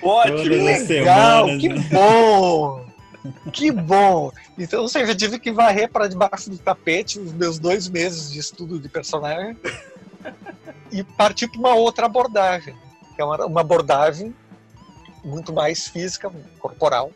[0.02, 1.88] Ótimo, que legal, semanas, que né?
[1.90, 2.86] bom.
[3.52, 4.30] Que bom!
[4.56, 8.30] Então, ou seja, eu tive que varrer para debaixo do tapete os meus dois meses
[8.30, 9.56] de estudo de personagem
[10.92, 12.76] e partir para uma outra abordagem,
[13.16, 14.32] que é uma, uma abordagem
[15.26, 17.10] muito mais física, corporal,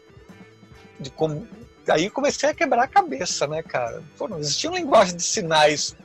[0.99, 1.47] de como
[1.89, 4.03] aí comecei a quebrar a cabeça, né, cara?
[4.19, 5.97] Pô, não existia uma linguagem de sinais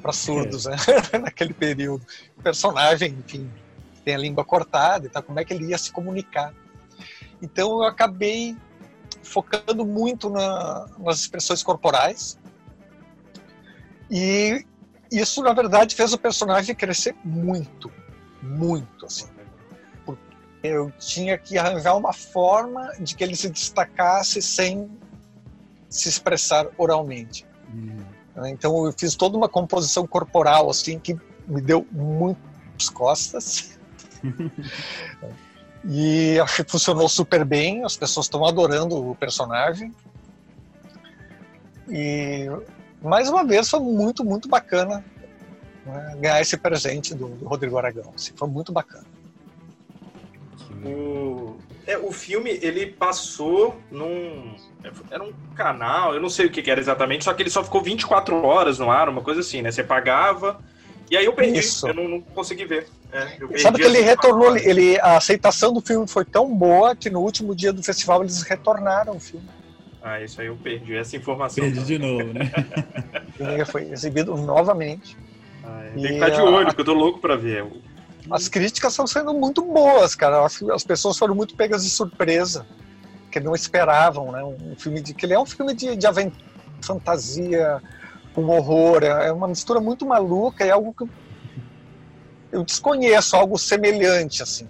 [0.00, 0.70] para surdos, é.
[0.70, 0.76] né?
[1.22, 2.04] Naquele período.
[2.36, 3.50] O personagem, enfim,
[4.04, 6.52] tem a língua cortada e tal, como é que ele ia se comunicar?
[7.40, 8.56] Então eu acabei
[9.22, 12.38] focando muito na, nas expressões corporais
[14.10, 14.64] e
[15.10, 17.90] isso na verdade fez o personagem crescer muito,
[18.42, 19.33] muito assim
[20.64, 24.90] eu tinha que arranjar uma forma de que ele se destacasse sem
[25.90, 27.46] se expressar oralmente.
[27.72, 27.98] Hum.
[28.46, 33.78] Então eu fiz toda uma composição corporal assim que me deu muitas costas.
[35.84, 39.94] e acho que funcionou super bem, as pessoas estão adorando o personagem.
[41.90, 42.46] E
[43.02, 45.04] mais uma vez foi muito, muito bacana
[45.84, 48.10] né, ganhar esse presente do, do Rodrigo Aragão.
[48.16, 49.04] Assim, foi muito bacana.
[50.84, 54.54] O, é, o filme, ele passou num.
[55.10, 57.82] Era um canal, eu não sei o que era exatamente, só que ele só ficou
[57.82, 59.70] 24 horas no ar, uma coisa assim, né?
[59.70, 60.60] Você pagava.
[61.10, 61.86] E aí eu perdi, Isso.
[61.86, 62.86] eu não, não consegui ver.
[63.12, 67.20] É, Sabe que ele retornou, ele, a aceitação do filme foi tão boa que no
[67.20, 69.46] último dia do festival eles retornaram o filme.
[70.02, 71.64] Ah, isso aí eu perdi, essa informação.
[71.64, 72.50] Perdi de novo, né?
[73.66, 75.16] foi exibido novamente.
[75.62, 75.90] Ah, é.
[75.92, 77.64] Tem que ficar de olho, porque eu tô louco pra ver
[78.30, 80.44] as críticas estão sendo muito boas, cara.
[80.44, 82.66] As pessoas foram muito pegas de surpresa,
[83.30, 84.42] que não esperavam, né?
[84.42, 86.44] Um filme de que ele é um filme de, de aventura,
[86.82, 87.82] fantasia,
[88.34, 91.08] com horror, é, é uma mistura muito maluca, é algo que
[92.52, 94.68] eu desconheço, algo semelhante assim,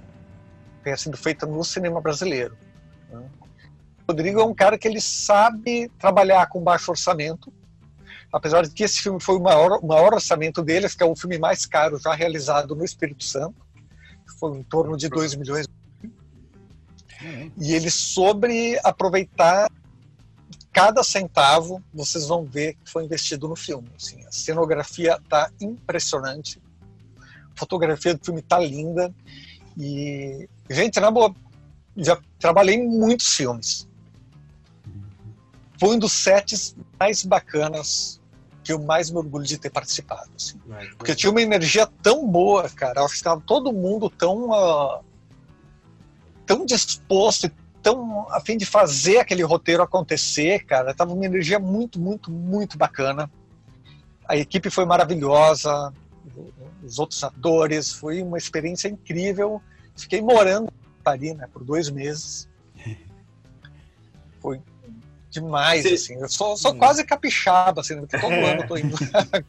[0.82, 2.56] tenha sido feito no cinema brasileiro.
[3.10, 3.22] Né?
[4.08, 7.52] Rodrigo é um cara que ele sabe trabalhar com baixo orçamento,
[8.34, 11.14] apesar de que esse filme foi o maior, o maior orçamento dele, que é o
[11.14, 13.54] filme mais caro já realizado no Espírito Santo,
[14.40, 15.68] foi em torno de 2 milhões.
[17.56, 19.70] E ele sobre aproveitar
[20.72, 23.88] cada centavo, vocês vão ver que foi investido no filme.
[23.96, 26.60] Assim, a cenografia está impressionante,
[27.20, 29.14] a fotografia do filme está linda
[29.78, 31.32] e gente na boa,
[31.96, 33.88] já trabalhei em muitos filmes.
[35.78, 38.20] Foi um dos sets mais bacanas
[38.64, 40.30] que eu mais me orgulho de ter participado.
[40.34, 40.58] Assim.
[40.96, 43.00] Porque tinha uma energia tão boa, cara.
[43.00, 45.04] Eu acho que estava todo mundo tão, uh,
[46.46, 50.94] tão disposto e tão a fim de fazer aquele roteiro acontecer, cara.
[50.94, 53.30] Tava uma energia muito, muito, muito bacana.
[54.26, 55.92] A equipe foi maravilhosa,
[56.82, 59.60] os outros atores, foi uma experiência incrível.
[59.94, 62.48] Fiquei morando em Paris, né, por dois meses.
[64.40, 64.60] Foi
[65.34, 66.14] demais, assim.
[66.20, 66.78] Eu sou, sou hum.
[66.78, 68.96] quase capixaba, assim, porque todo ano eu tô indo.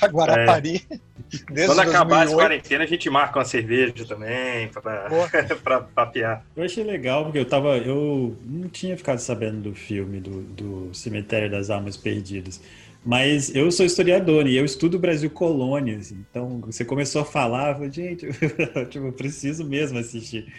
[0.00, 0.84] a Guarapari.
[0.90, 1.66] É.
[1.66, 4.68] Quando acabar essa quarentena, a gente marca uma cerveja também
[5.62, 6.44] pra papear.
[6.56, 7.76] Eu achei legal, porque eu tava.
[7.78, 12.60] Eu não tinha ficado sabendo do filme do, do Cemitério das Almas Perdidas.
[13.04, 16.10] Mas eu sou historiador e eu estudo Brasil colônias.
[16.12, 18.26] Então, você começou a falar, eu falei, gente,
[18.74, 20.52] eu, tipo, eu preciso mesmo assistir.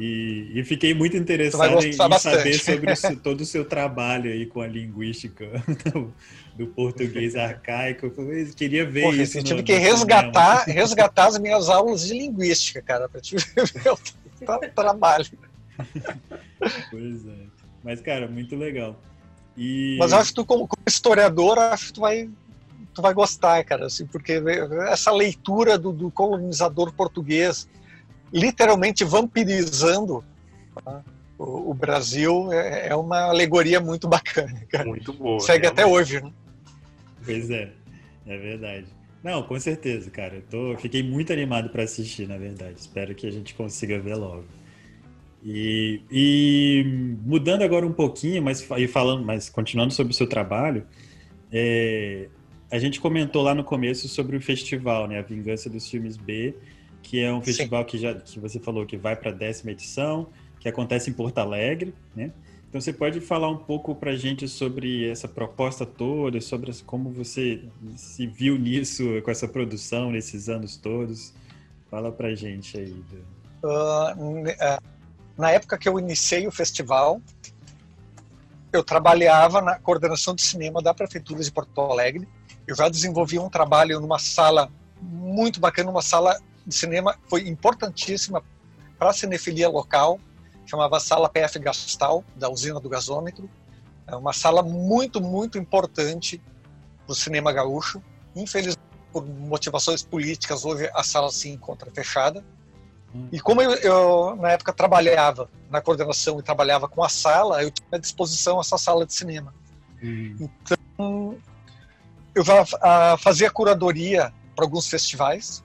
[0.00, 4.46] E, e fiquei muito interessado em, em saber sobre o, todo o seu trabalho aí
[4.46, 5.44] com a linguística
[5.92, 6.14] do,
[6.56, 8.06] do português arcaico.
[8.06, 9.38] Eu queria ver Porra, isso.
[9.38, 13.90] Eu tive no, que resgatar, resgatar as minhas aulas de linguística, cara, para te ver
[13.90, 13.98] o
[14.72, 15.26] trabalho.
[16.90, 17.46] Pois é.
[17.82, 19.00] Mas, cara, muito legal.
[19.56, 19.96] E...
[19.98, 22.30] Mas acho que tu, como, como historiador, acho que tu vai,
[22.94, 24.40] tu vai gostar, cara, assim, porque
[24.88, 27.68] essa leitura do, do colonizador português,
[28.32, 30.24] literalmente vampirizando
[30.84, 31.02] tá?
[31.38, 34.86] o, o, Brasil, é, é, uma alegoria muito bacana, cara.
[34.86, 35.40] Muito boa.
[35.40, 35.80] Segue realmente.
[35.80, 36.32] até hoje, né?
[37.24, 37.70] Pois é,
[38.26, 38.86] é verdade.
[39.22, 40.36] Não, com certeza, cara.
[40.36, 42.78] Eu tô, fiquei muito animado para assistir, na verdade.
[42.78, 44.44] Espero que a gente consiga ver logo.
[45.44, 46.84] E, e,
[47.24, 50.84] mudando agora um pouquinho, mas e falando, mas continuando sobre o seu trabalho,
[51.52, 52.28] é,
[52.70, 56.54] a gente comentou lá no começo sobre o festival, né, a Vingança dos Filmes B,
[57.02, 60.28] que é um festival que já que você falou que vai para a décima edição,
[60.60, 62.32] que acontece em Porto Alegre, né?
[62.68, 67.10] Então você pode falar um pouco para a gente sobre essa proposta toda, sobre como
[67.10, 67.64] você
[67.96, 71.32] se viu nisso, com essa produção nesses anos todos.
[71.90, 73.02] Fala para a gente aí.
[73.62, 74.52] Uh,
[75.36, 77.22] na época que eu iniciei o festival,
[78.70, 82.28] eu trabalhava na coordenação de cinema da Prefeitura de Porto Alegre.
[82.66, 88.42] Eu já desenvolvi um trabalho numa sala muito bacana, uma sala de cinema foi importantíssima
[88.98, 90.20] para a cinefilia local,
[90.66, 93.48] chamava Sala PF Gastal, da usina do gasômetro.
[94.06, 96.40] É uma sala muito, muito importante
[97.06, 98.02] para o cinema gaúcho.
[98.36, 98.80] Infelizmente,
[99.12, 102.44] por motivações políticas, hoje a sala se encontra fechada.
[103.14, 103.28] Hum.
[103.32, 107.70] E como eu, eu, na época, trabalhava na coordenação e trabalhava com a sala, eu
[107.70, 109.54] tinha à disposição essa sala de cinema.
[110.02, 110.36] Hum.
[110.38, 111.38] Então,
[112.34, 112.44] eu
[113.18, 115.62] fazia curadoria para alguns festivais,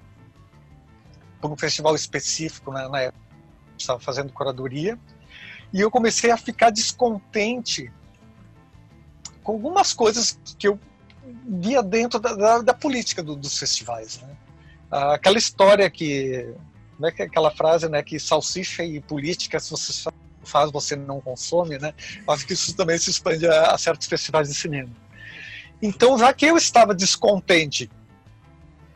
[1.44, 3.22] por um festival específico né, na época,
[3.78, 4.98] estava fazendo curadoria,
[5.74, 7.92] e eu comecei a ficar descontente
[9.44, 10.80] com algumas coisas que eu
[11.46, 14.22] via dentro da, da, da política do, dos festivais.
[14.22, 14.38] Né?
[14.90, 16.50] Aquela história que
[17.02, 20.10] é que aquela frase, né, que salsicha e política, se você
[20.46, 21.94] faz, você não consome, né?
[22.26, 24.90] Acho que isso também se expande a, a certos festivais de cinema.
[25.82, 27.90] Então, já que eu estava descontente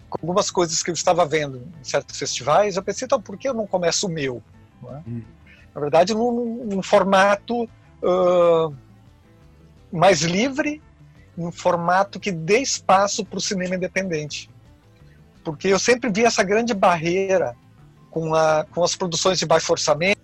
[0.09, 3.53] algumas coisas que eu estava vendo em certos festivais, eu pensei, então, por que eu
[3.53, 4.41] não começo o meu?
[4.85, 5.09] É?
[5.09, 5.21] Hum.
[5.73, 8.75] Na verdade, num, num formato uh,
[9.91, 10.81] mais livre,
[11.37, 14.49] num formato que dê espaço para o cinema independente.
[15.43, 17.55] Porque eu sempre vi essa grande barreira
[18.09, 20.17] com, a, com as produções de baixo orçamento,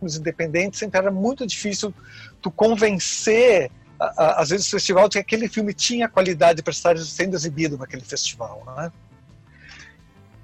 [0.00, 1.94] os independentes, sempre era muito difícil
[2.42, 7.34] tu convencer, às vezes, o festival de que aquele filme tinha qualidade para estar sendo
[7.34, 8.62] exibido naquele festival.
[8.76, 8.92] Né?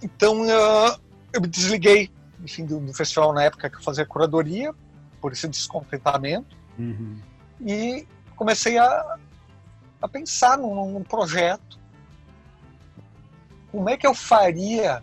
[0.02, 1.00] Então, uh,
[1.32, 2.10] eu me desliguei
[2.42, 4.74] enfim, do, do, festival na época que eu fazia curadoria,
[5.20, 7.16] por esse descontentamento, uhum.
[7.60, 9.16] e comecei a,
[10.00, 11.78] a pensar num, num projeto.
[13.70, 15.02] Como é que eu faria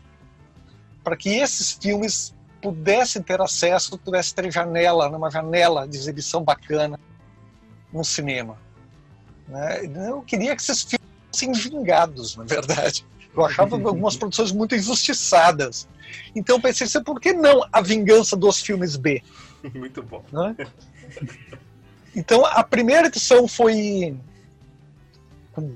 [1.04, 7.00] para que esses filmes pudessem ter acesso, pudessem ter janela, numa janela de exibição bacana
[7.92, 8.58] no cinema.
[9.48, 9.86] Né?
[9.86, 13.06] Eu queria que esses filmes fossem vingados, na verdade.
[13.36, 15.88] Eu achava algumas produções muito injustiçadas.
[16.36, 19.22] Então pensei, por que não a vingança dos filmes B?
[19.76, 20.24] Muito bom.
[20.32, 20.56] Né?
[22.16, 24.18] Então a primeira edição foi
[25.52, 25.76] com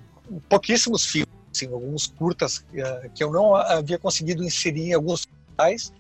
[0.50, 5.94] pouquíssimos filmes assim, alguns curtas uh, que eu não havia conseguido inserir em alguns festivais.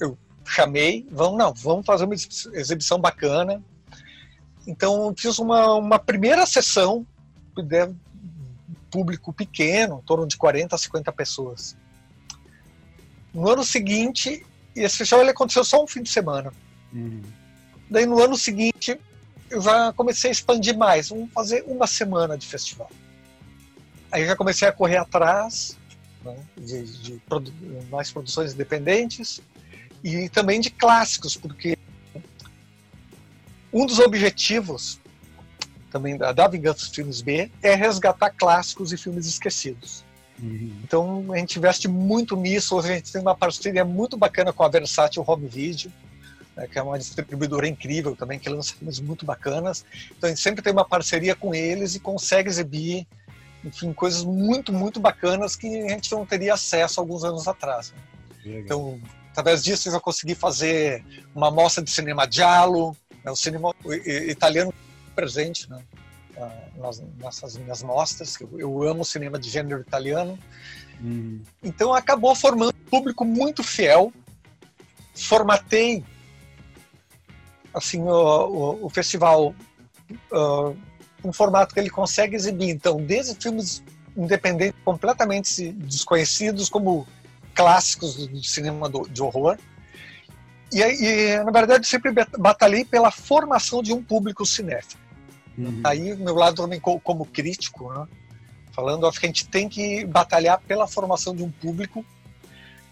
[0.00, 3.62] Eu chamei, vamos não, vamos fazer uma exibição bacana.
[4.66, 7.06] Então fiz uma, uma primeira sessão,
[8.94, 11.76] público pequeno, em torno de 40 a 50 pessoas.
[13.34, 16.52] No ano seguinte, esse festival ele aconteceu só um fim de semana.
[16.92, 17.20] Uhum.
[17.90, 18.96] Daí no ano seguinte
[19.50, 22.88] eu já comecei a expandir mais, vamos fazer uma semana de festival.
[24.12, 25.76] Aí já comecei a correr atrás
[26.24, 27.52] né, de, de produ
[27.90, 29.42] mais produções independentes
[30.04, 31.76] e também de clássicos, porque
[33.72, 35.00] um dos objetivos
[35.94, 40.04] também da, da Vingança dos Filmes B é resgatar clássicos e filmes esquecidos.
[40.42, 40.72] Uhum.
[40.82, 42.74] Então a gente investe muito nisso.
[42.74, 45.92] Hoje a gente tem uma parceria muito bacana com a Versátil Home Video,
[46.56, 49.84] né, que é uma distribuidora incrível também, que lança filmes muito bacanas.
[50.10, 53.06] Então a gente sempre tem uma parceria com eles e consegue exibir
[53.64, 57.94] enfim, coisas muito, muito bacanas que a gente não teria acesso alguns anos atrás.
[58.44, 58.58] Né?
[58.58, 63.30] Então, através disso, eu já consegui fazer uma mostra de cinema giallo, né?
[63.30, 63.72] o cinema
[64.28, 64.74] italiano
[65.14, 65.82] presente né?
[66.76, 68.38] nas, nessas minhas mostras.
[68.40, 70.38] Eu, eu amo cinema de gênero italiano.
[71.02, 71.40] Hum.
[71.62, 74.12] Então, acabou formando um público muito fiel.
[75.14, 76.04] Formatei
[77.74, 79.54] assim, o, o, o festival
[80.32, 80.76] uh,
[81.24, 83.82] um formato que ele consegue exibir, então, desde filmes
[84.16, 87.06] independentes completamente desconhecidos, como
[87.54, 89.58] clássicos do cinema do, de horror,
[90.72, 95.02] e, e, na verdade, sempre batalhei pela formação de um público cinéfilo.
[95.56, 95.80] Uhum.
[95.84, 98.06] Aí, meu lado também como crítico, né?
[98.72, 102.04] falando, acho que a gente tem que batalhar pela formação de um público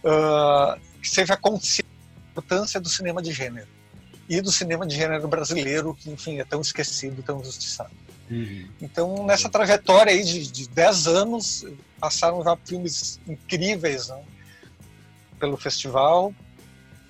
[0.05, 3.67] uh, que seja consciente da importância do cinema de gênero
[4.29, 7.91] e do cinema de gênero brasileiro, que, enfim, é tão esquecido, tão injustiçado.
[8.31, 8.69] Uhum.
[8.81, 11.67] Então, nessa trajetória aí de, de 10 anos,
[12.01, 14.23] passaram já filmes incríveis né,
[15.39, 16.33] pelo festival,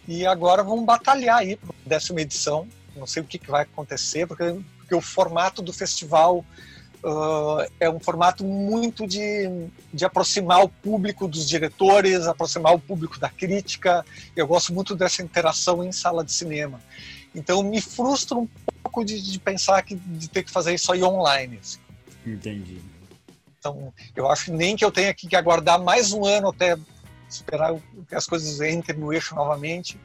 [0.08, 2.66] e agora vamos batalhar aí para a décima edição.
[2.96, 4.58] Não sei o que, que vai acontecer, porque,
[4.92, 6.44] porque o formato do festival
[7.04, 13.18] Uh, é um formato muito de, de aproximar o público dos diretores, aproximar o público
[13.18, 14.06] da crítica.
[14.36, 16.80] Eu gosto muito dessa interação em sala de cinema.
[17.34, 18.48] Então me frustra um
[18.84, 21.58] pouco de, de pensar que de ter que fazer isso aí online.
[21.60, 21.80] Assim.
[22.24, 22.80] Entendi.
[23.58, 26.78] Então eu acho nem que eu tenha que aguardar mais um ano até
[27.28, 27.74] esperar
[28.08, 29.96] que as coisas entrem no eixo novamente.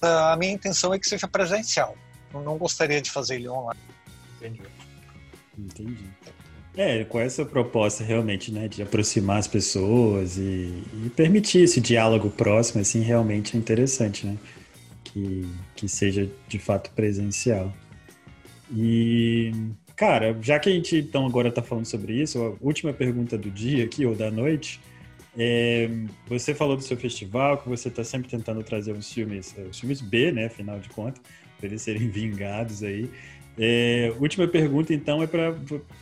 [0.00, 1.96] Uh, a minha intenção é que seja presencial.
[2.32, 3.80] Eu não gostaria de fazer ele online.
[4.36, 4.62] Entendi.
[5.58, 6.04] Entendi.
[6.76, 12.28] É, com essa proposta realmente, né, de aproximar as pessoas e, e, permitir esse diálogo
[12.28, 14.36] próximo, assim, realmente é interessante, né?
[15.02, 17.72] Que, que seja de fato presencial.
[18.70, 19.52] E,
[19.94, 23.50] cara, já que a gente então agora está falando sobre isso, a última pergunta do
[23.50, 24.78] dia aqui, ou da noite,
[25.38, 25.88] é,
[26.28, 30.02] você falou do seu festival, que você está sempre tentando trazer uns filmes, os filmes
[30.02, 31.22] B, né, afinal de contas,
[31.58, 33.10] para eles serem vingados aí.
[33.58, 35.54] É, última pergunta, então, é para,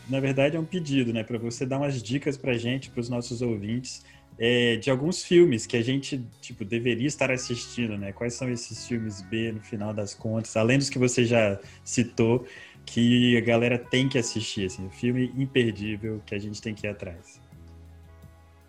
[0.08, 3.08] na verdade, é um pedido, né, para você dar umas dicas para gente, para os
[3.08, 4.04] nossos ouvintes,
[4.36, 8.12] é, de alguns filmes que a gente, tipo, deveria estar assistindo, né?
[8.12, 12.44] Quais são esses filmes B, no final das contas, além dos que você já citou,
[12.84, 16.86] que a galera tem que assistir, assim, um filme imperdível que a gente tem que
[16.86, 17.40] ir atrás.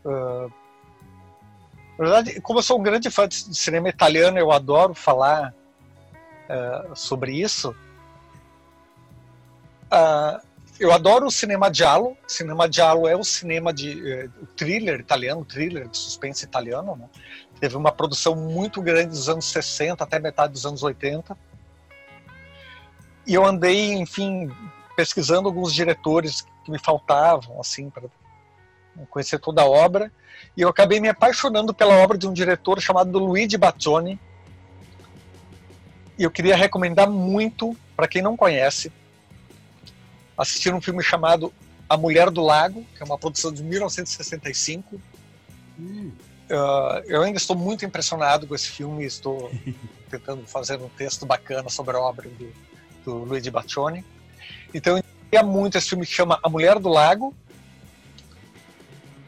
[0.05, 0.51] Uh,
[1.97, 5.53] na verdade, como eu sou um grande fã de cinema italiano, eu adoro falar
[6.49, 7.75] uh, sobre isso.
[9.85, 10.45] Uh,
[10.79, 12.17] eu adoro o cinema giallo.
[12.27, 16.97] Cinema giallo é o cinema de eh, o thriller italiano, thriller de suspense italiano.
[16.97, 17.07] Né?
[17.59, 21.37] Teve uma produção muito grande dos anos 60 até metade dos anos 80.
[23.25, 24.51] E eu andei, enfim,
[24.95, 28.03] pesquisando alguns diretores que me faltavam, assim, para
[29.09, 30.11] conhecer toda a obra.
[30.57, 34.19] E eu acabei me apaixonando pela obra de um diretor chamado Luigi Bazzoni.
[36.17, 38.91] Eu queria recomendar muito, para quem não conhece,
[40.37, 41.53] assistir um filme chamado
[41.89, 45.01] A Mulher do Lago, que é uma produção de 1965.
[45.79, 46.11] Hum.
[46.49, 49.51] Uh, eu ainda estou muito impressionado com esse filme, estou
[50.09, 52.53] tentando fazer um texto bacana sobre a obra do,
[53.03, 54.05] do Luigi Baccioni.
[54.73, 57.33] Então, eu queria muito esse filme que chama A Mulher do Lago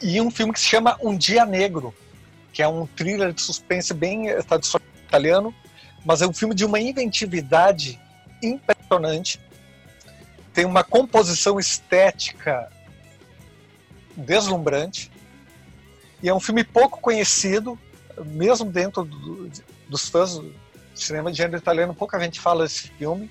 [0.01, 1.93] e um filme que se chama Um Dia Negro,
[2.53, 5.53] que é um thriller de suspense bem tradicional italiano,
[6.07, 7.99] mas é um filme de uma inventividade
[8.41, 9.41] impressionante
[10.57, 12.71] tem uma composição estética
[14.15, 15.11] deslumbrante
[16.23, 17.77] e é um filme pouco conhecido,
[18.25, 19.51] mesmo dentro do,
[19.87, 20.51] dos fãs do
[20.95, 23.29] cinema de gênero italiano, pouca gente fala desse filme.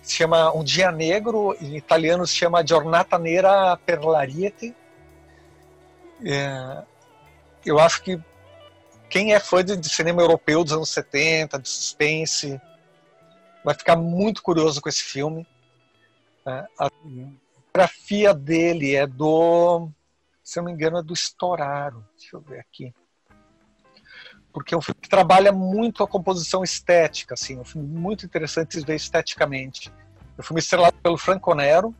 [0.00, 4.74] Se chama Um Dia Negro, em italiano se chama Giornata Nera per l'Ariete.
[6.24, 6.82] É,
[7.66, 8.18] eu acho que
[9.12, 12.58] quem é fã de, cinema europeu dos anos 70, de suspense,
[13.62, 15.46] vai ficar muito curioso com esse filme.
[16.46, 16.66] Né?
[16.78, 16.88] A
[17.54, 19.90] fotografia dele é do,
[20.42, 22.02] se eu não me engano, é do Storaro.
[22.16, 22.94] Deixa eu ver aqui.
[24.50, 28.78] Porque é um filme que trabalha muito a composição estética, assim, um filme muito interessante
[28.78, 29.92] de ver esteticamente.
[30.38, 31.94] É um filme estrelado pelo Franco Nero.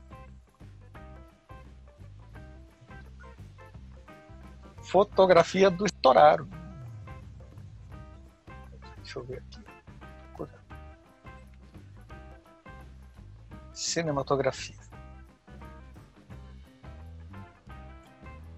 [4.82, 6.61] Fotografia do Storaro.
[9.12, 9.72] Deixa eu ver aqui.
[13.72, 14.76] cinematografia.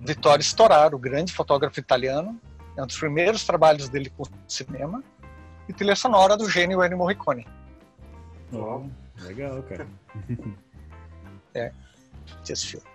[0.01, 2.39] Vittorio Storaro, grande fotógrafo italiano,
[2.77, 5.03] é um dos primeiros trabalhos dele com cinema,
[5.69, 7.47] e trilha sonora do gênio Ennio Morricone.
[8.53, 8.87] Oh,
[9.23, 9.87] legal, cara.
[11.55, 11.73] é,
[12.49, 12.87] esse filme.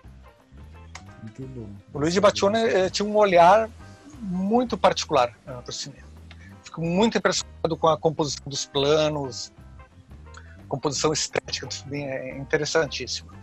[1.22, 1.68] Muito bom.
[1.92, 3.68] O Luigi Baccione eh, tinha um olhar
[4.20, 6.09] muito particular uh, para o cinema.
[6.70, 9.52] Fico muito impressionado com a composição dos planos,
[10.68, 13.34] composição estética é interessantíssima.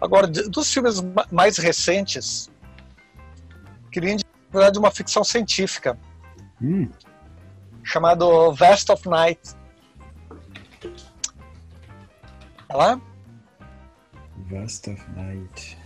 [0.00, 0.96] Agora, dos filmes
[1.30, 2.50] mais recentes,
[3.92, 5.96] queria indicar, verdade, uma ficção científica
[6.60, 6.90] Hum,
[7.84, 9.40] chamado Vast of Night.
[12.68, 13.00] Lá?
[14.50, 15.78] Vast of Night.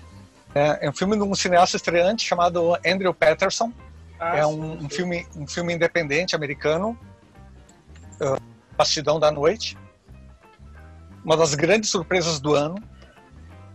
[0.54, 3.70] É, é um filme de um cineasta estreante chamado Andrew Patterson.
[4.18, 6.98] Ah, é um, um filme, um filme independente americano,
[8.20, 8.40] uh,
[8.76, 9.76] Bastidão da Noite.
[11.24, 12.76] Uma das grandes surpresas do ano.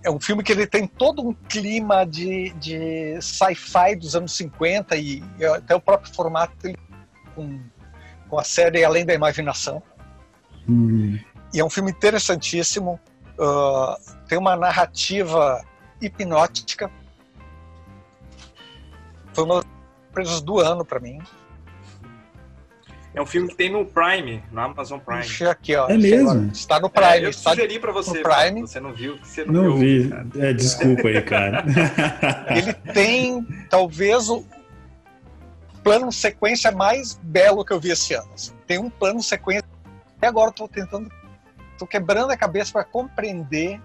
[0.04, 4.98] É um filme que ele tem todo um clima de, de sci-fi dos anos 50
[4.98, 6.56] e, e até o próprio formato
[7.34, 7.62] com,
[8.30, 9.82] com a série Além da Imaginação.
[10.68, 11.18] Hum,
[11.54, 13.00] E é um filme interessantíssimo.
[13.40, 13.96] uh,
[14.28, 15.64] tem uma narrativa
[16.02, 16.92] hipnótica.
[19.34, 19.64] Foi uma
[20.14, 21.20] surpresas do ano para mim.
[23.16, 25.22] É um filme que tem no Prime, no Amazon Prime.
[25.22, 25.88] Puxa, aqui, ó.
[25.88, 26.32] É mesmo?
[26.32, 27.24] Agora, Está no É, Prime.
[27.26, 27.50] eu está...
[27.52, 28.62] sugeri pra você, no Prime.
[28.62, 30.04] você não viu, você não, não viu.
[30.04, 30.10] vi.
[30.10, 30.28] cara.
[30.40, 31.64] É, desculpa aí, cara.
[32.58, 34.44] Ele tem talvez o
[35.84, 38.30] plano sequência mais belo que eu vi esse ano.
[38.34, 38.54] assim.
[38.66, 39.64] Tem um plano sequência.
[40.18, 41.12] Até agora estou tentando,
[41.74, 43.80] estou quebrando a cabeça para compreender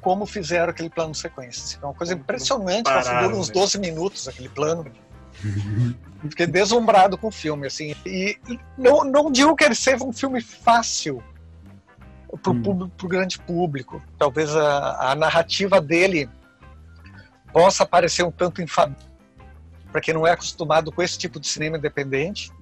[0.00, 1.64] como fizeram aquele plano sequência.
[1.64, 1.78] assim.
[1.82, 3.54] É uma coisa impressionante, Pararam, dura uns né?
[3.54, 4.84] 12 minutos aquele plano.
[6.28, 7.94] Fiquei deslumbrado com o filme, assim.
[8.04, 11.22] E e não, não digo que ele seja um filme fácil
[12.42, 12.90] para Hum.
[13.02, 14.02] o grande público.
[14.18, 16.28] Talvez a, a narrativa dele
[17.52, 18.96] possa parecer um tanto infame
[19.90, 22.52] para quem não é acostumado com esse tipo de cinema independente.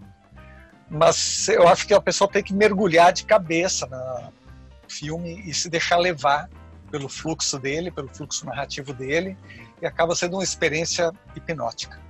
[0.88, 4.32] Mas eu acho que a pessoa tem que mergulhar de cabeça no
[4.88, 6.48] filme e se deixar levar
[6.92, 9.36] pelo fluxo dele, pelo fluxo narrativo dele,
[9.82, 12.00] e acaba sendo uma experiência hipnótica.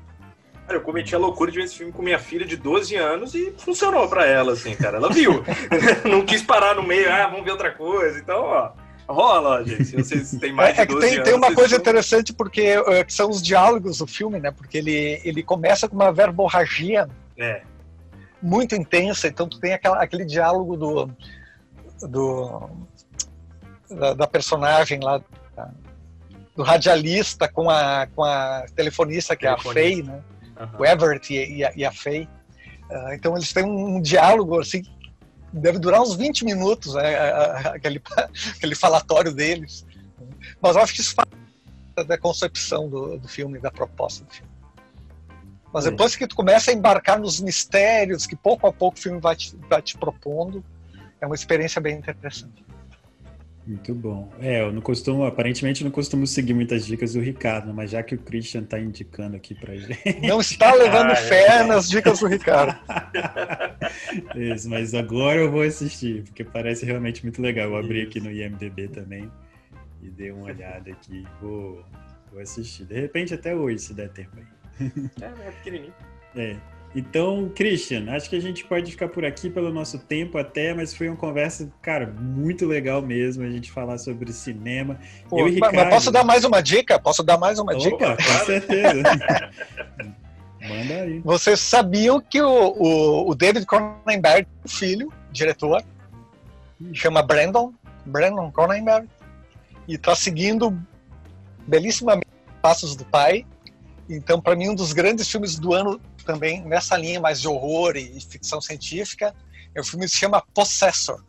[0.66, 3.34] Cara, eu cometi a loucura de ver esse filme com minha filha de 12 anos
[3.34, 4.96] e funcionou pra ela, assim, cara.
[4.96, 5.44] Ela viu.
[6.08, 8.18] não quis parar no meio, ah, vamos ver outra coisa.
[8.18, 8.72] Então, ó,
[9.06, 9.84] rola, gente.
[9.84, 11.28] Se vocês têm mais de É que 12 tem, anos.
[11.28, 14.50] tem uma coisa vão- interessante porque que são os diálogos do filme, né?
[14.50, 17.60] Porque ele, ele começa com uma verborragia É,
[18.40, 21.10] muito intensa, então tu tem aquela, aquele diálogo do,
[22.08, 22.70] do
[23.90, 25.20] da, da personagem lá
[25.54, 25.70] da-
[26.56, 29.80] do radialista com a, com a telefonista que é a Telefonista.
[29.82, 30.22] Faye, né?
[30.56, 30.76] Aham.
[30.78, 32.28] o Everett e, e a, e a Faye.
[32.90, 34.82] Ah, então eles têm um, diálogo assim,
[35.52, 38.02] deve durar uns 20 minutos, né, a- a- aquele,
[38.56, 39.86] aquele falatório deles.
[40.60, 44.50] Mas eu acho que isso fala da concepção do, do filme, da proposta do filme.
[45.72, 49.20] Mas depois que tu começa a embarcar nos mistérios que pouco a pouco o filme
[49.20, 50.64] vai te, vai te propondo,
[51.20, 52.64] é uma experiência bem interessante.
[53.66, 54.30] Muito bom.
[54.40, 58.14] É, eu não costumo, aparentemente não costumo seguir muitas dicas do Ricardo, mas já que
[58.14, 60.20] o Christian tá indicando aqui pra gente.
[60.20, 61.16] Não está levando Ah, é.
[61.16, 62.78] fé nas dicas do Ricardo.
[64.36, 67.70] Isso, mas agora eu vou assistir, porque parece realmente muito legal.
[67.70, 69.30] Eu abri aqui no IMDB também
[70.02, 71.26] e dei uma olhada aqui.
[71.40, 71.82] Vou,
[72.30, 72.84] vou assistir.
[72.84, 74.90] De repente até hoje, se der tempo aí.
[75.22, 75.94] É, é pequenininho.
[76.36, 76.56] É.
[76.94, 80.94] Então, Christian, acho que a gente pode ficar por aqui pelo nosso tempo até, mas
[80.94, 84.96] foi uma conversa, cara, muito legal mesmo a gente falar sobre cinema.
[85.28, 86.98] Pô, Eu e mas- mas Ricardo- posso dar mais uma dica?
[87.00, 88.12] Posso dar mais uma dica?
[88.12, 89.02] Opa, com certeza.
[90.68, 91.18] Manda aí.
[91.24, 95.82] Vocês sabiam que o, o, o David Cronenberg, filho, diretor,
[96.92, 97.72] chama Brandon,
[98.06, 99.08] Brandon Cronenberg,
[99.88, 100.78] e está seguindo
[101.66, 103.44] belissimamente os passos do pai.
[104.08, 107.96] Então, para mim, um dos grandes filmes do ano também, nessa linha mais de horror
[107.96, 109.34] e ficção científica,
[109.74, 111.22] é o filme que se chama Possessor.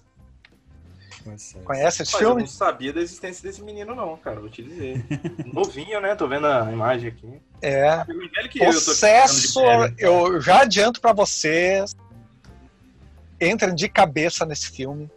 [1.25, 2.41] Nossa, Conhece esse Mas eu filme?
[2.43, 4.39] não sabia da existência desse menino, não, cara.
[4.39, 5.03] Vou te dizer.
[5.51, 6.13] Novinho, né?
[6.13, 7.41] Tô vendo a imagem aqui.
[7.61, 8.05] É.
[8.07, 8.21] Eu,
[8.67, 11.95] eu Possessor, ficando de eu já adianto para vocês,
[13.41, 15.09] entrem de cabeça nesse filme,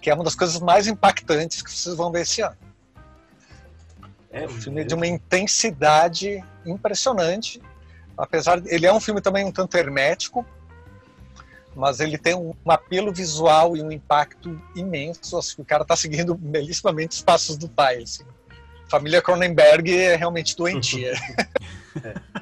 [0.00, 2.56] que é uma das coisas mais impactantes que vocês vão ver esse ano.
[4.30, 7.60] É, É um filme de uma intensidade impressionante,
[8.16, 10.44] apesar de, ele é um filme também um tanto hermético,
[11.74, 15.36] mas ele tem um, um apelo visual e um impacto imenso.
[15.38, 18.02] Assim, o cara está seguindo belíssimamente os passos do pai.
[18.02, 18.24] Assim.
[18.88, 21.14] Família Cronenberg é realmente doentia.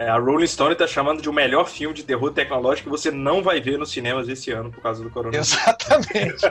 [0.00, 3.10] É, a Rolling Stone tá chamando de o melhor filme de terror tecnológico que você
[3.10, 5.52] não vai ver nos cinemas esse ano por causa do coronavírus.
[5.52, 6.46] Exatamente.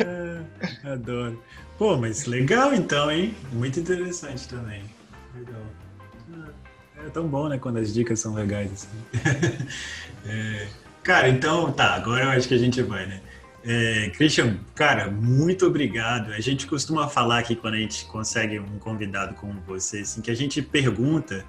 [0.00, 1.40] É, adoro.
[1.78, 3.34] Pô, mas legal então, hein?
[3.52, 4.82] Muito interessante também.
[5.34, 5.62] Legal.
[7.04, 8.88] É tão bom, né, quando as dicas são legais assim.
[10.26, 10.66] É,
[11.04, 13.20] Cara, então, tá, agora eu acho que a gente vai, né?
[13.62, 16.32] É, Christian, cara, muito obrigado.
[16.32, 20.30] A gente costuma falar aqui quando a gente consegue um convidado como você, assim, que
[20.30, 21.44] a gente pergunta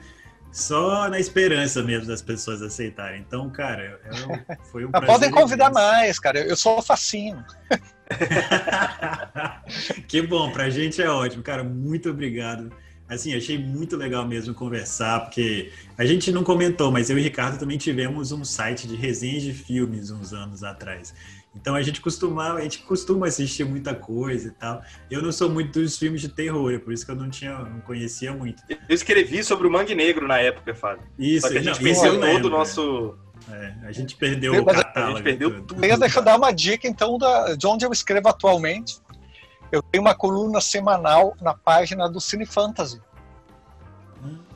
[0.52, 3.22] só na esperança mesmo das pessoas aceitarem.
[3.26, 5.08] Então, cara, é foi um prazer.
[5.08, 5.82] Podem convidar imenso.
[5.82, 6.40] mais, cara.
[6.40, 7.44] Eu sou facinho.
[10.08, 11.64] que bom, pra gente é ótimo, cara.
[11.64, 12.72] Muito obrigado.
[13.08, 17.24] Assim, achei muito legal mesmo conversar, porque a gente não comentou, mas eu e o
[17.24, 21.14] Ricardo também tivemos um site de resenhas de filmes uns anos atrás.
[21.56, 24.84] Então a gente costuma, a gente costuma assistir muita coisa e tal.
[25.10, 27.58] Eu não sou muito dos filmes de terror, é por isso que eu não tinha,
[27.60, 28.62] não conhecia muito.
[28.70, 31.06] Eu escrevi sobre o Mangue Negro na época, Fábio.
[31.18, 33.16] Isso, Só que a gente perdeu todo o nosso.
[33.50, 35.12] É, a gente perdeu Mas, o catálogo.
[35.12, 35.76] A gente perdeu tudo.
[35.76, 36.00] tudo.
[36.00, 39.00] Deixa eu dar uma dica então da, de onde eu escrevo atualmente.
[39.72, 43.02] Eu tenho uma coluna semanal na página do Cine Fantasy.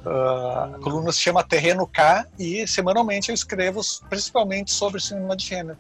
[0.06, 5.46] Uh, a coluna se chama Terreno K e semanalmente eu escrevo principalmente sobre cinema de
[5.46, 5.78] gênero.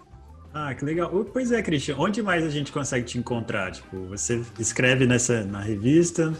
[0.53, 1.09] Ah, que legal.
[1.31, 3.71] Pois é, Christian, onde mais a gente consegue te encontrar?
[3.71, 6.33] Tipo, você escreve nessa na revista?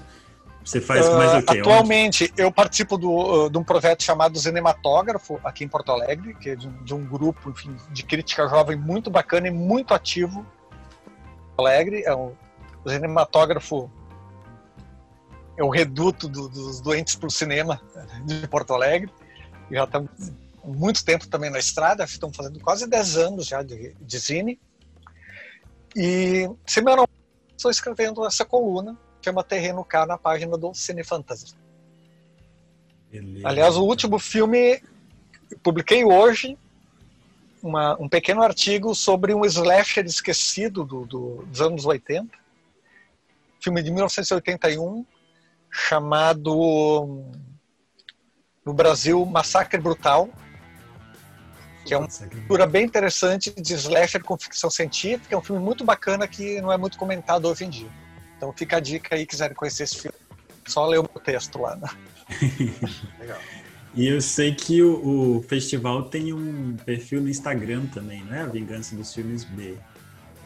[0.64, 1.60] Você faz mais uh, o quê?
[1.60, 2.41] Atualmente, onde?
[2.41, 3.12] eu participo do,
[3.45, 7.05] uh, de um projeto chamado Cinematógrafo, aqui em Porto Alegre, que é de, de, um
[7.05, 10.45] grupo enfim, de crítica jovem muito bacana e muito ativo.
[11.55, 12.34] Porto Alegre é um,
[12.88, 13.89] Cinematógrafo
[15.57, 17.82] é o reduto do, dos doentes para o cinema
[18.26, 19.12] de Porto Alegre.
[19.70, 20.10] Já estamos
[20.64, 24.60] muito tempo também na estrada, estão fazendo quase 10 anos já de, de zine.
[25.95, 27.12] E semanalmente
[27.57, 28.97] estou escrevendo essa coluna,
[29.30, 31.53] chama Terreno K, na página do Cine Fantasy.
[33.11, 33.47] Beleza.
[33.47, 34.82] Aliás, o último filme
[35.63, 36.57] publiquei hoje
[37.61, 42.30] uma, um pequeno artigo sobre um slasher esquecido do, do, dos anos 80,
[43.59, 45.05] filme de 1981,
[45.69, 47.25] chamado
[48.65, 50.30] no Brasil Massacre Brutal,
[51.86, 55.34] que é uma cultura bem interessante de slasher com ficção científica.
[55.34, 58.09] É um filme muito bacana que não é muito comentado hoje em dia.
[58.40, 60.18] Então fica a dica aí, quiserem conhecer esse filme,
[60.66, 61.76] só ler o meu texto lá.
[61.76, 61.90] Né?
[63.20, 63.38] Legal.
[63.94, 68.44] E eu sei que o, o, festival tem um perfil no Instagram também, não é?
[68.44, 69.76] A Vingança dos Filmes B.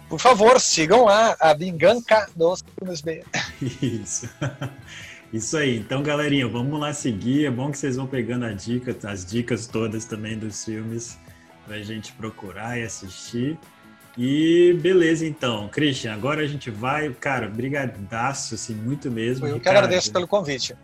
[0.10, 3.24] Por favor, sigam lá, a Vingança dos Filmes B.
[3.80, 4.28] Isso.
[5.32, 5.78] Isso aí.
[5.78, 7.46] Então, galerinha, vamos lá seguir.
[7.46, 11.20] É bom que vocês vão pegando a dica, as dicas todas também dos filmes
[11.68, 13.60] para a gente procurar e assistir.
[14.18, 15.68] E beleza, então.
[15.70, 17.10] Christian, agora a gente vai.
[17.14, 19.48] Cara, brigadaço, assim, muito mesmo.
[19.48, 20.76] Eu Ricardo, que agradeço pelo convite.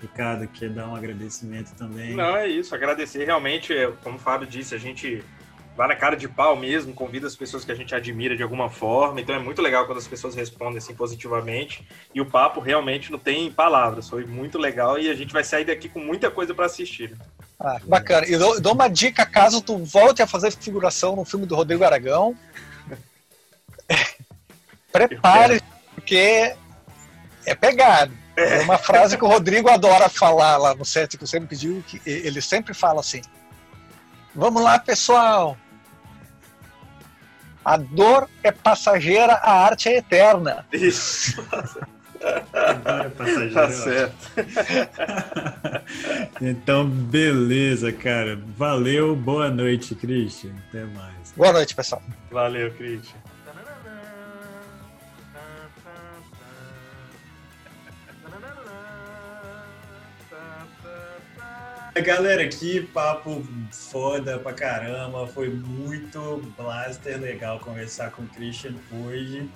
[0.00, 2.14] Ricardo, quer dar um agradecimento também?
[2.14, 2.74] Não, é isso.
[2.74, 5.22] Agradecer realmente, é, como o Fábio disse, a gente
[5.76, 8.68] vai na cara de pau mesmo, convida as pessoas que a gente admira de alguma
[8.68, 9.20] forma.
[9.20, 11.86] Então é muito legal quando as pessoas respondem assim positivamente.
[12.14, 14.08] E o papo realmente não tem palavras.
[14.08, 17.16] Foi muito legal e a gente vai sair daqui com muita coisa para assistir.
[17.64, 18.26] Ah, bacana.
[18.26, 21.84] E dou, dou, uma dica caso tu volte a fazer figuração no filme do Rodrigo
[21.84, 22.36] Aragão.
[24.90, 25.62] Prepare,
[25.94, 26.56] porque
[27.46, 28.12] é pegado.
[28.36, 31.84] É uma frase que o Rodrigo adora falar lá no set, que eu sempre pediu,
[31.86, 33.22] que ele sempre fala assim.
[34.34, 35.56] Vamos lá, pessoal.
[37.64, 40.66] A dor é passageira, a arte é eterna.
[40.72, 41.36] Isso.
[42.22, 43.08] É
[43.50, 44.30] tá certo.
[46.40, 48.38] então, beleza, cara.
[48.56, 50.52] Valeu, boa noite, Christian.
[50.68, 51.32] Até mais.
[51.36, 52.02] Boa noite, pessoal.
[52.30, 53.18] Valeu, Christian.
[62.00, 65.26] Galera, que papo foda pra caramba.
[65.26, 69.48] Foi muito blaster legal conversar com o Christian hoje.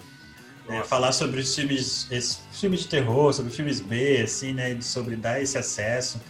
[0.69, 2.09] É, falar sobre os filmes,
[2.53, 4.81] filmes de terror, sobre filmes B, assim, né?
[4.81, 6.21] Sobre dar esse acesso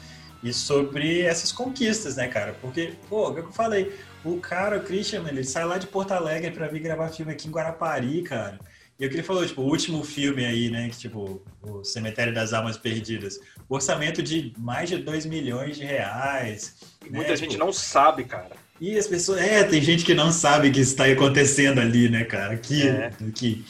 [0.43, 2.55] e sobre essas conquistas, né, cara?
[2.61, 3.93] Porque, pô, o que eu falei,
[4.25, 7.49] o cara, o Christian, ele sai lá de Porto Alegre para vir gravar filme aqui
[7.49, 8.59] em Guarapari, cara.
[8.99, 12.33] E o que ele falou, tipo, o último filme aí, né, que, tipo, o Cemitério
[12.33, 16.77] das Almas Perdidas, orçamento de mais de 2 milhões de reais.
[17.11, 17.65] Muita né, gente tipo...
[17.65, 18.57] não sabe, cara.
[18.81, 22.57] E as pessoas, é, tem gente que não sabe que está acontecendo ali, né, cara?
[22.57, 23.11] Que, é.
[23.35, 23.65] que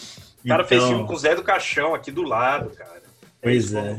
[0.47, 0.69] o cara então...
[0.69, 3.03] fez filme com o Zé do Caixão aqui do lado, cara.
[3.43, 3.99] Pois é.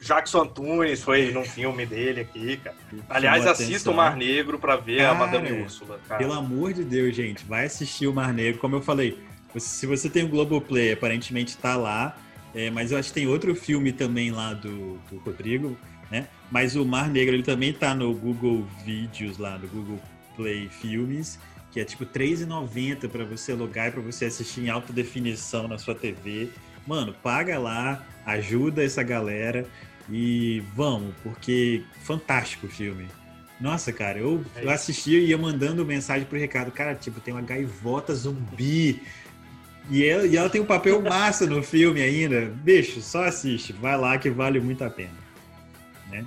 [0.00, 2.76] Jackson Antunes foi num filme dele aqui, cara.
[3.08, 6.18] Aliás, assista o Mar Negro para ver cara, a Madame Úrsula, cara.
[6.18, 8.60] Pelo amor de Deus, gente, vai assistir o Mar Negro.
[8.60, 9.18] Como eu falei,
[9.56, 12.16] se você tem o Globoplay, aparentemente tá lá.
[12.54, 15.76] É, mas eu acho que tem outro filme também lá do, do Rodrigo,
[16.10, 16.26] né?
[16.50, 20.00] Mas o Mar Negro ele também tá no Google Vídeos lá, do Google
[20.34, 21.38] Play Filmes
[21.70, 25.78] que é tipo R$3,90 para você logar e para você assistir em alta definição na
[25.78, 26.48] sua TV.
[26.86, 29.66] Mano, paga lá, ajuda essa galera
[30.10, 33.06] e vamos, porque fantástico o filme.
[33.60, 36.70] Nossa, cara, eu, é eu assistia e ia mandando mensagem pro Ricardo.
[36.70, 39.02] Cara, tipo, tem uma gaivota zumbi.
[39.90, 42.46] E ela, e ela tem um papel massa no filme ainda.
[42.46, 43.72] Bicho, só assiste.
[43.72, 45.10] Vai lá que vale muito a pena.
[46.08, 46.24] Né?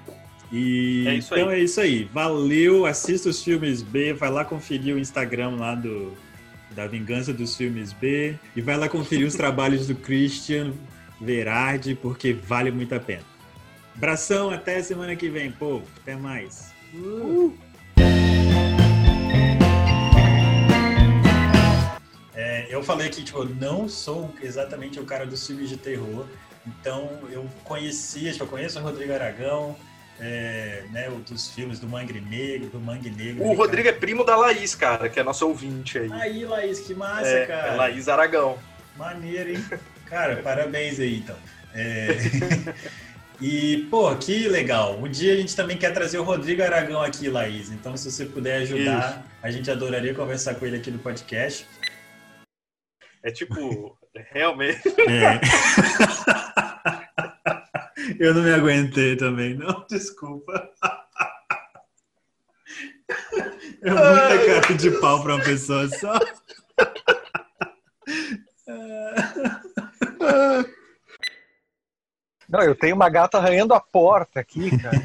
[0.52, 1.62] E é então aí.
[1.62, 2.04] é isso aí.
[2.14, 6.14] Valeu, assista os filmes B, vai lá conferir o Instagram lá do
[6.76, 10.74] da Vingança dos Filmes B e vai lá conferir os trabalhos do Christian
[11.20, 13.24] Verardi, porque vale muito a pena.
[13.96, 15.86] Abração, até semana que vem, povo.
[16.02, 16.74] Até mais.
[16.94, 17.54] Uh.
[22.34, 26.26] É, eu falei que tipo, eu não sou exatamente o cara dos filmes de terror,
[26.66, 29.76] então eu conhecia, tipo, eu conheço o Rodrigo Aragão,
[30.22, 33.44] é, né, dos filmes do Mangue Negro, do Mangue Negro.
[33.44, 33.98] O Rodrigo cara.
[33.98, 36.12] é primo da Laís, cara, que é nosso ouvinte aí.
[36.14, 37.74] Aí, Laís, que massa, é, cara.
[37.74, 38.60] É Laís Aragão.
[38.96, 39.66] Maneiro, hein?
[40.06, 41.38] Cara, parabéns aí, então.
[41.74, 42.10] É...
[43.40, 45.00] e, pô, que legal.
[45.00, 47.72] Um dia a gente também quer trazer o Rodrigo Aragão aqui, Laís.
[47.72, 49.20] Então, se você puder ajudar, Isso.
[49.42, 51.66] a gente adoraria conversar com ele aqui no podcast.
[53.24, 53.98] É tipo,
[54.34, 54.82] realmente.
[55.08, 55.40] É.
[58.22, 60.70] Eu não me aguentei também, não, desculpa.
[63.82, 66.20] É muita cara de pau para uma pessoa só.
[72.48, 75.02] Não, eu tenho uma gata arranhando a porta aqui, cara.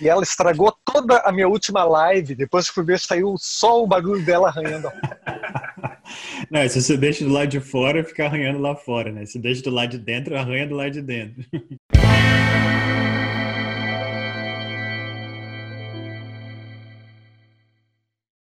[0.00, 2.36] e ela estragou toda a minha última live.
[2.36, 5.98] Depois que fui ver, saiu só o barulho dela arranhando a porta.
[6.48, 9.26] Não, se você deixa do lado de fora, fica arranhando lá fora, né?
[9.26, 11.44] Se deixa do lado de dentro, arranha do lado de dentro.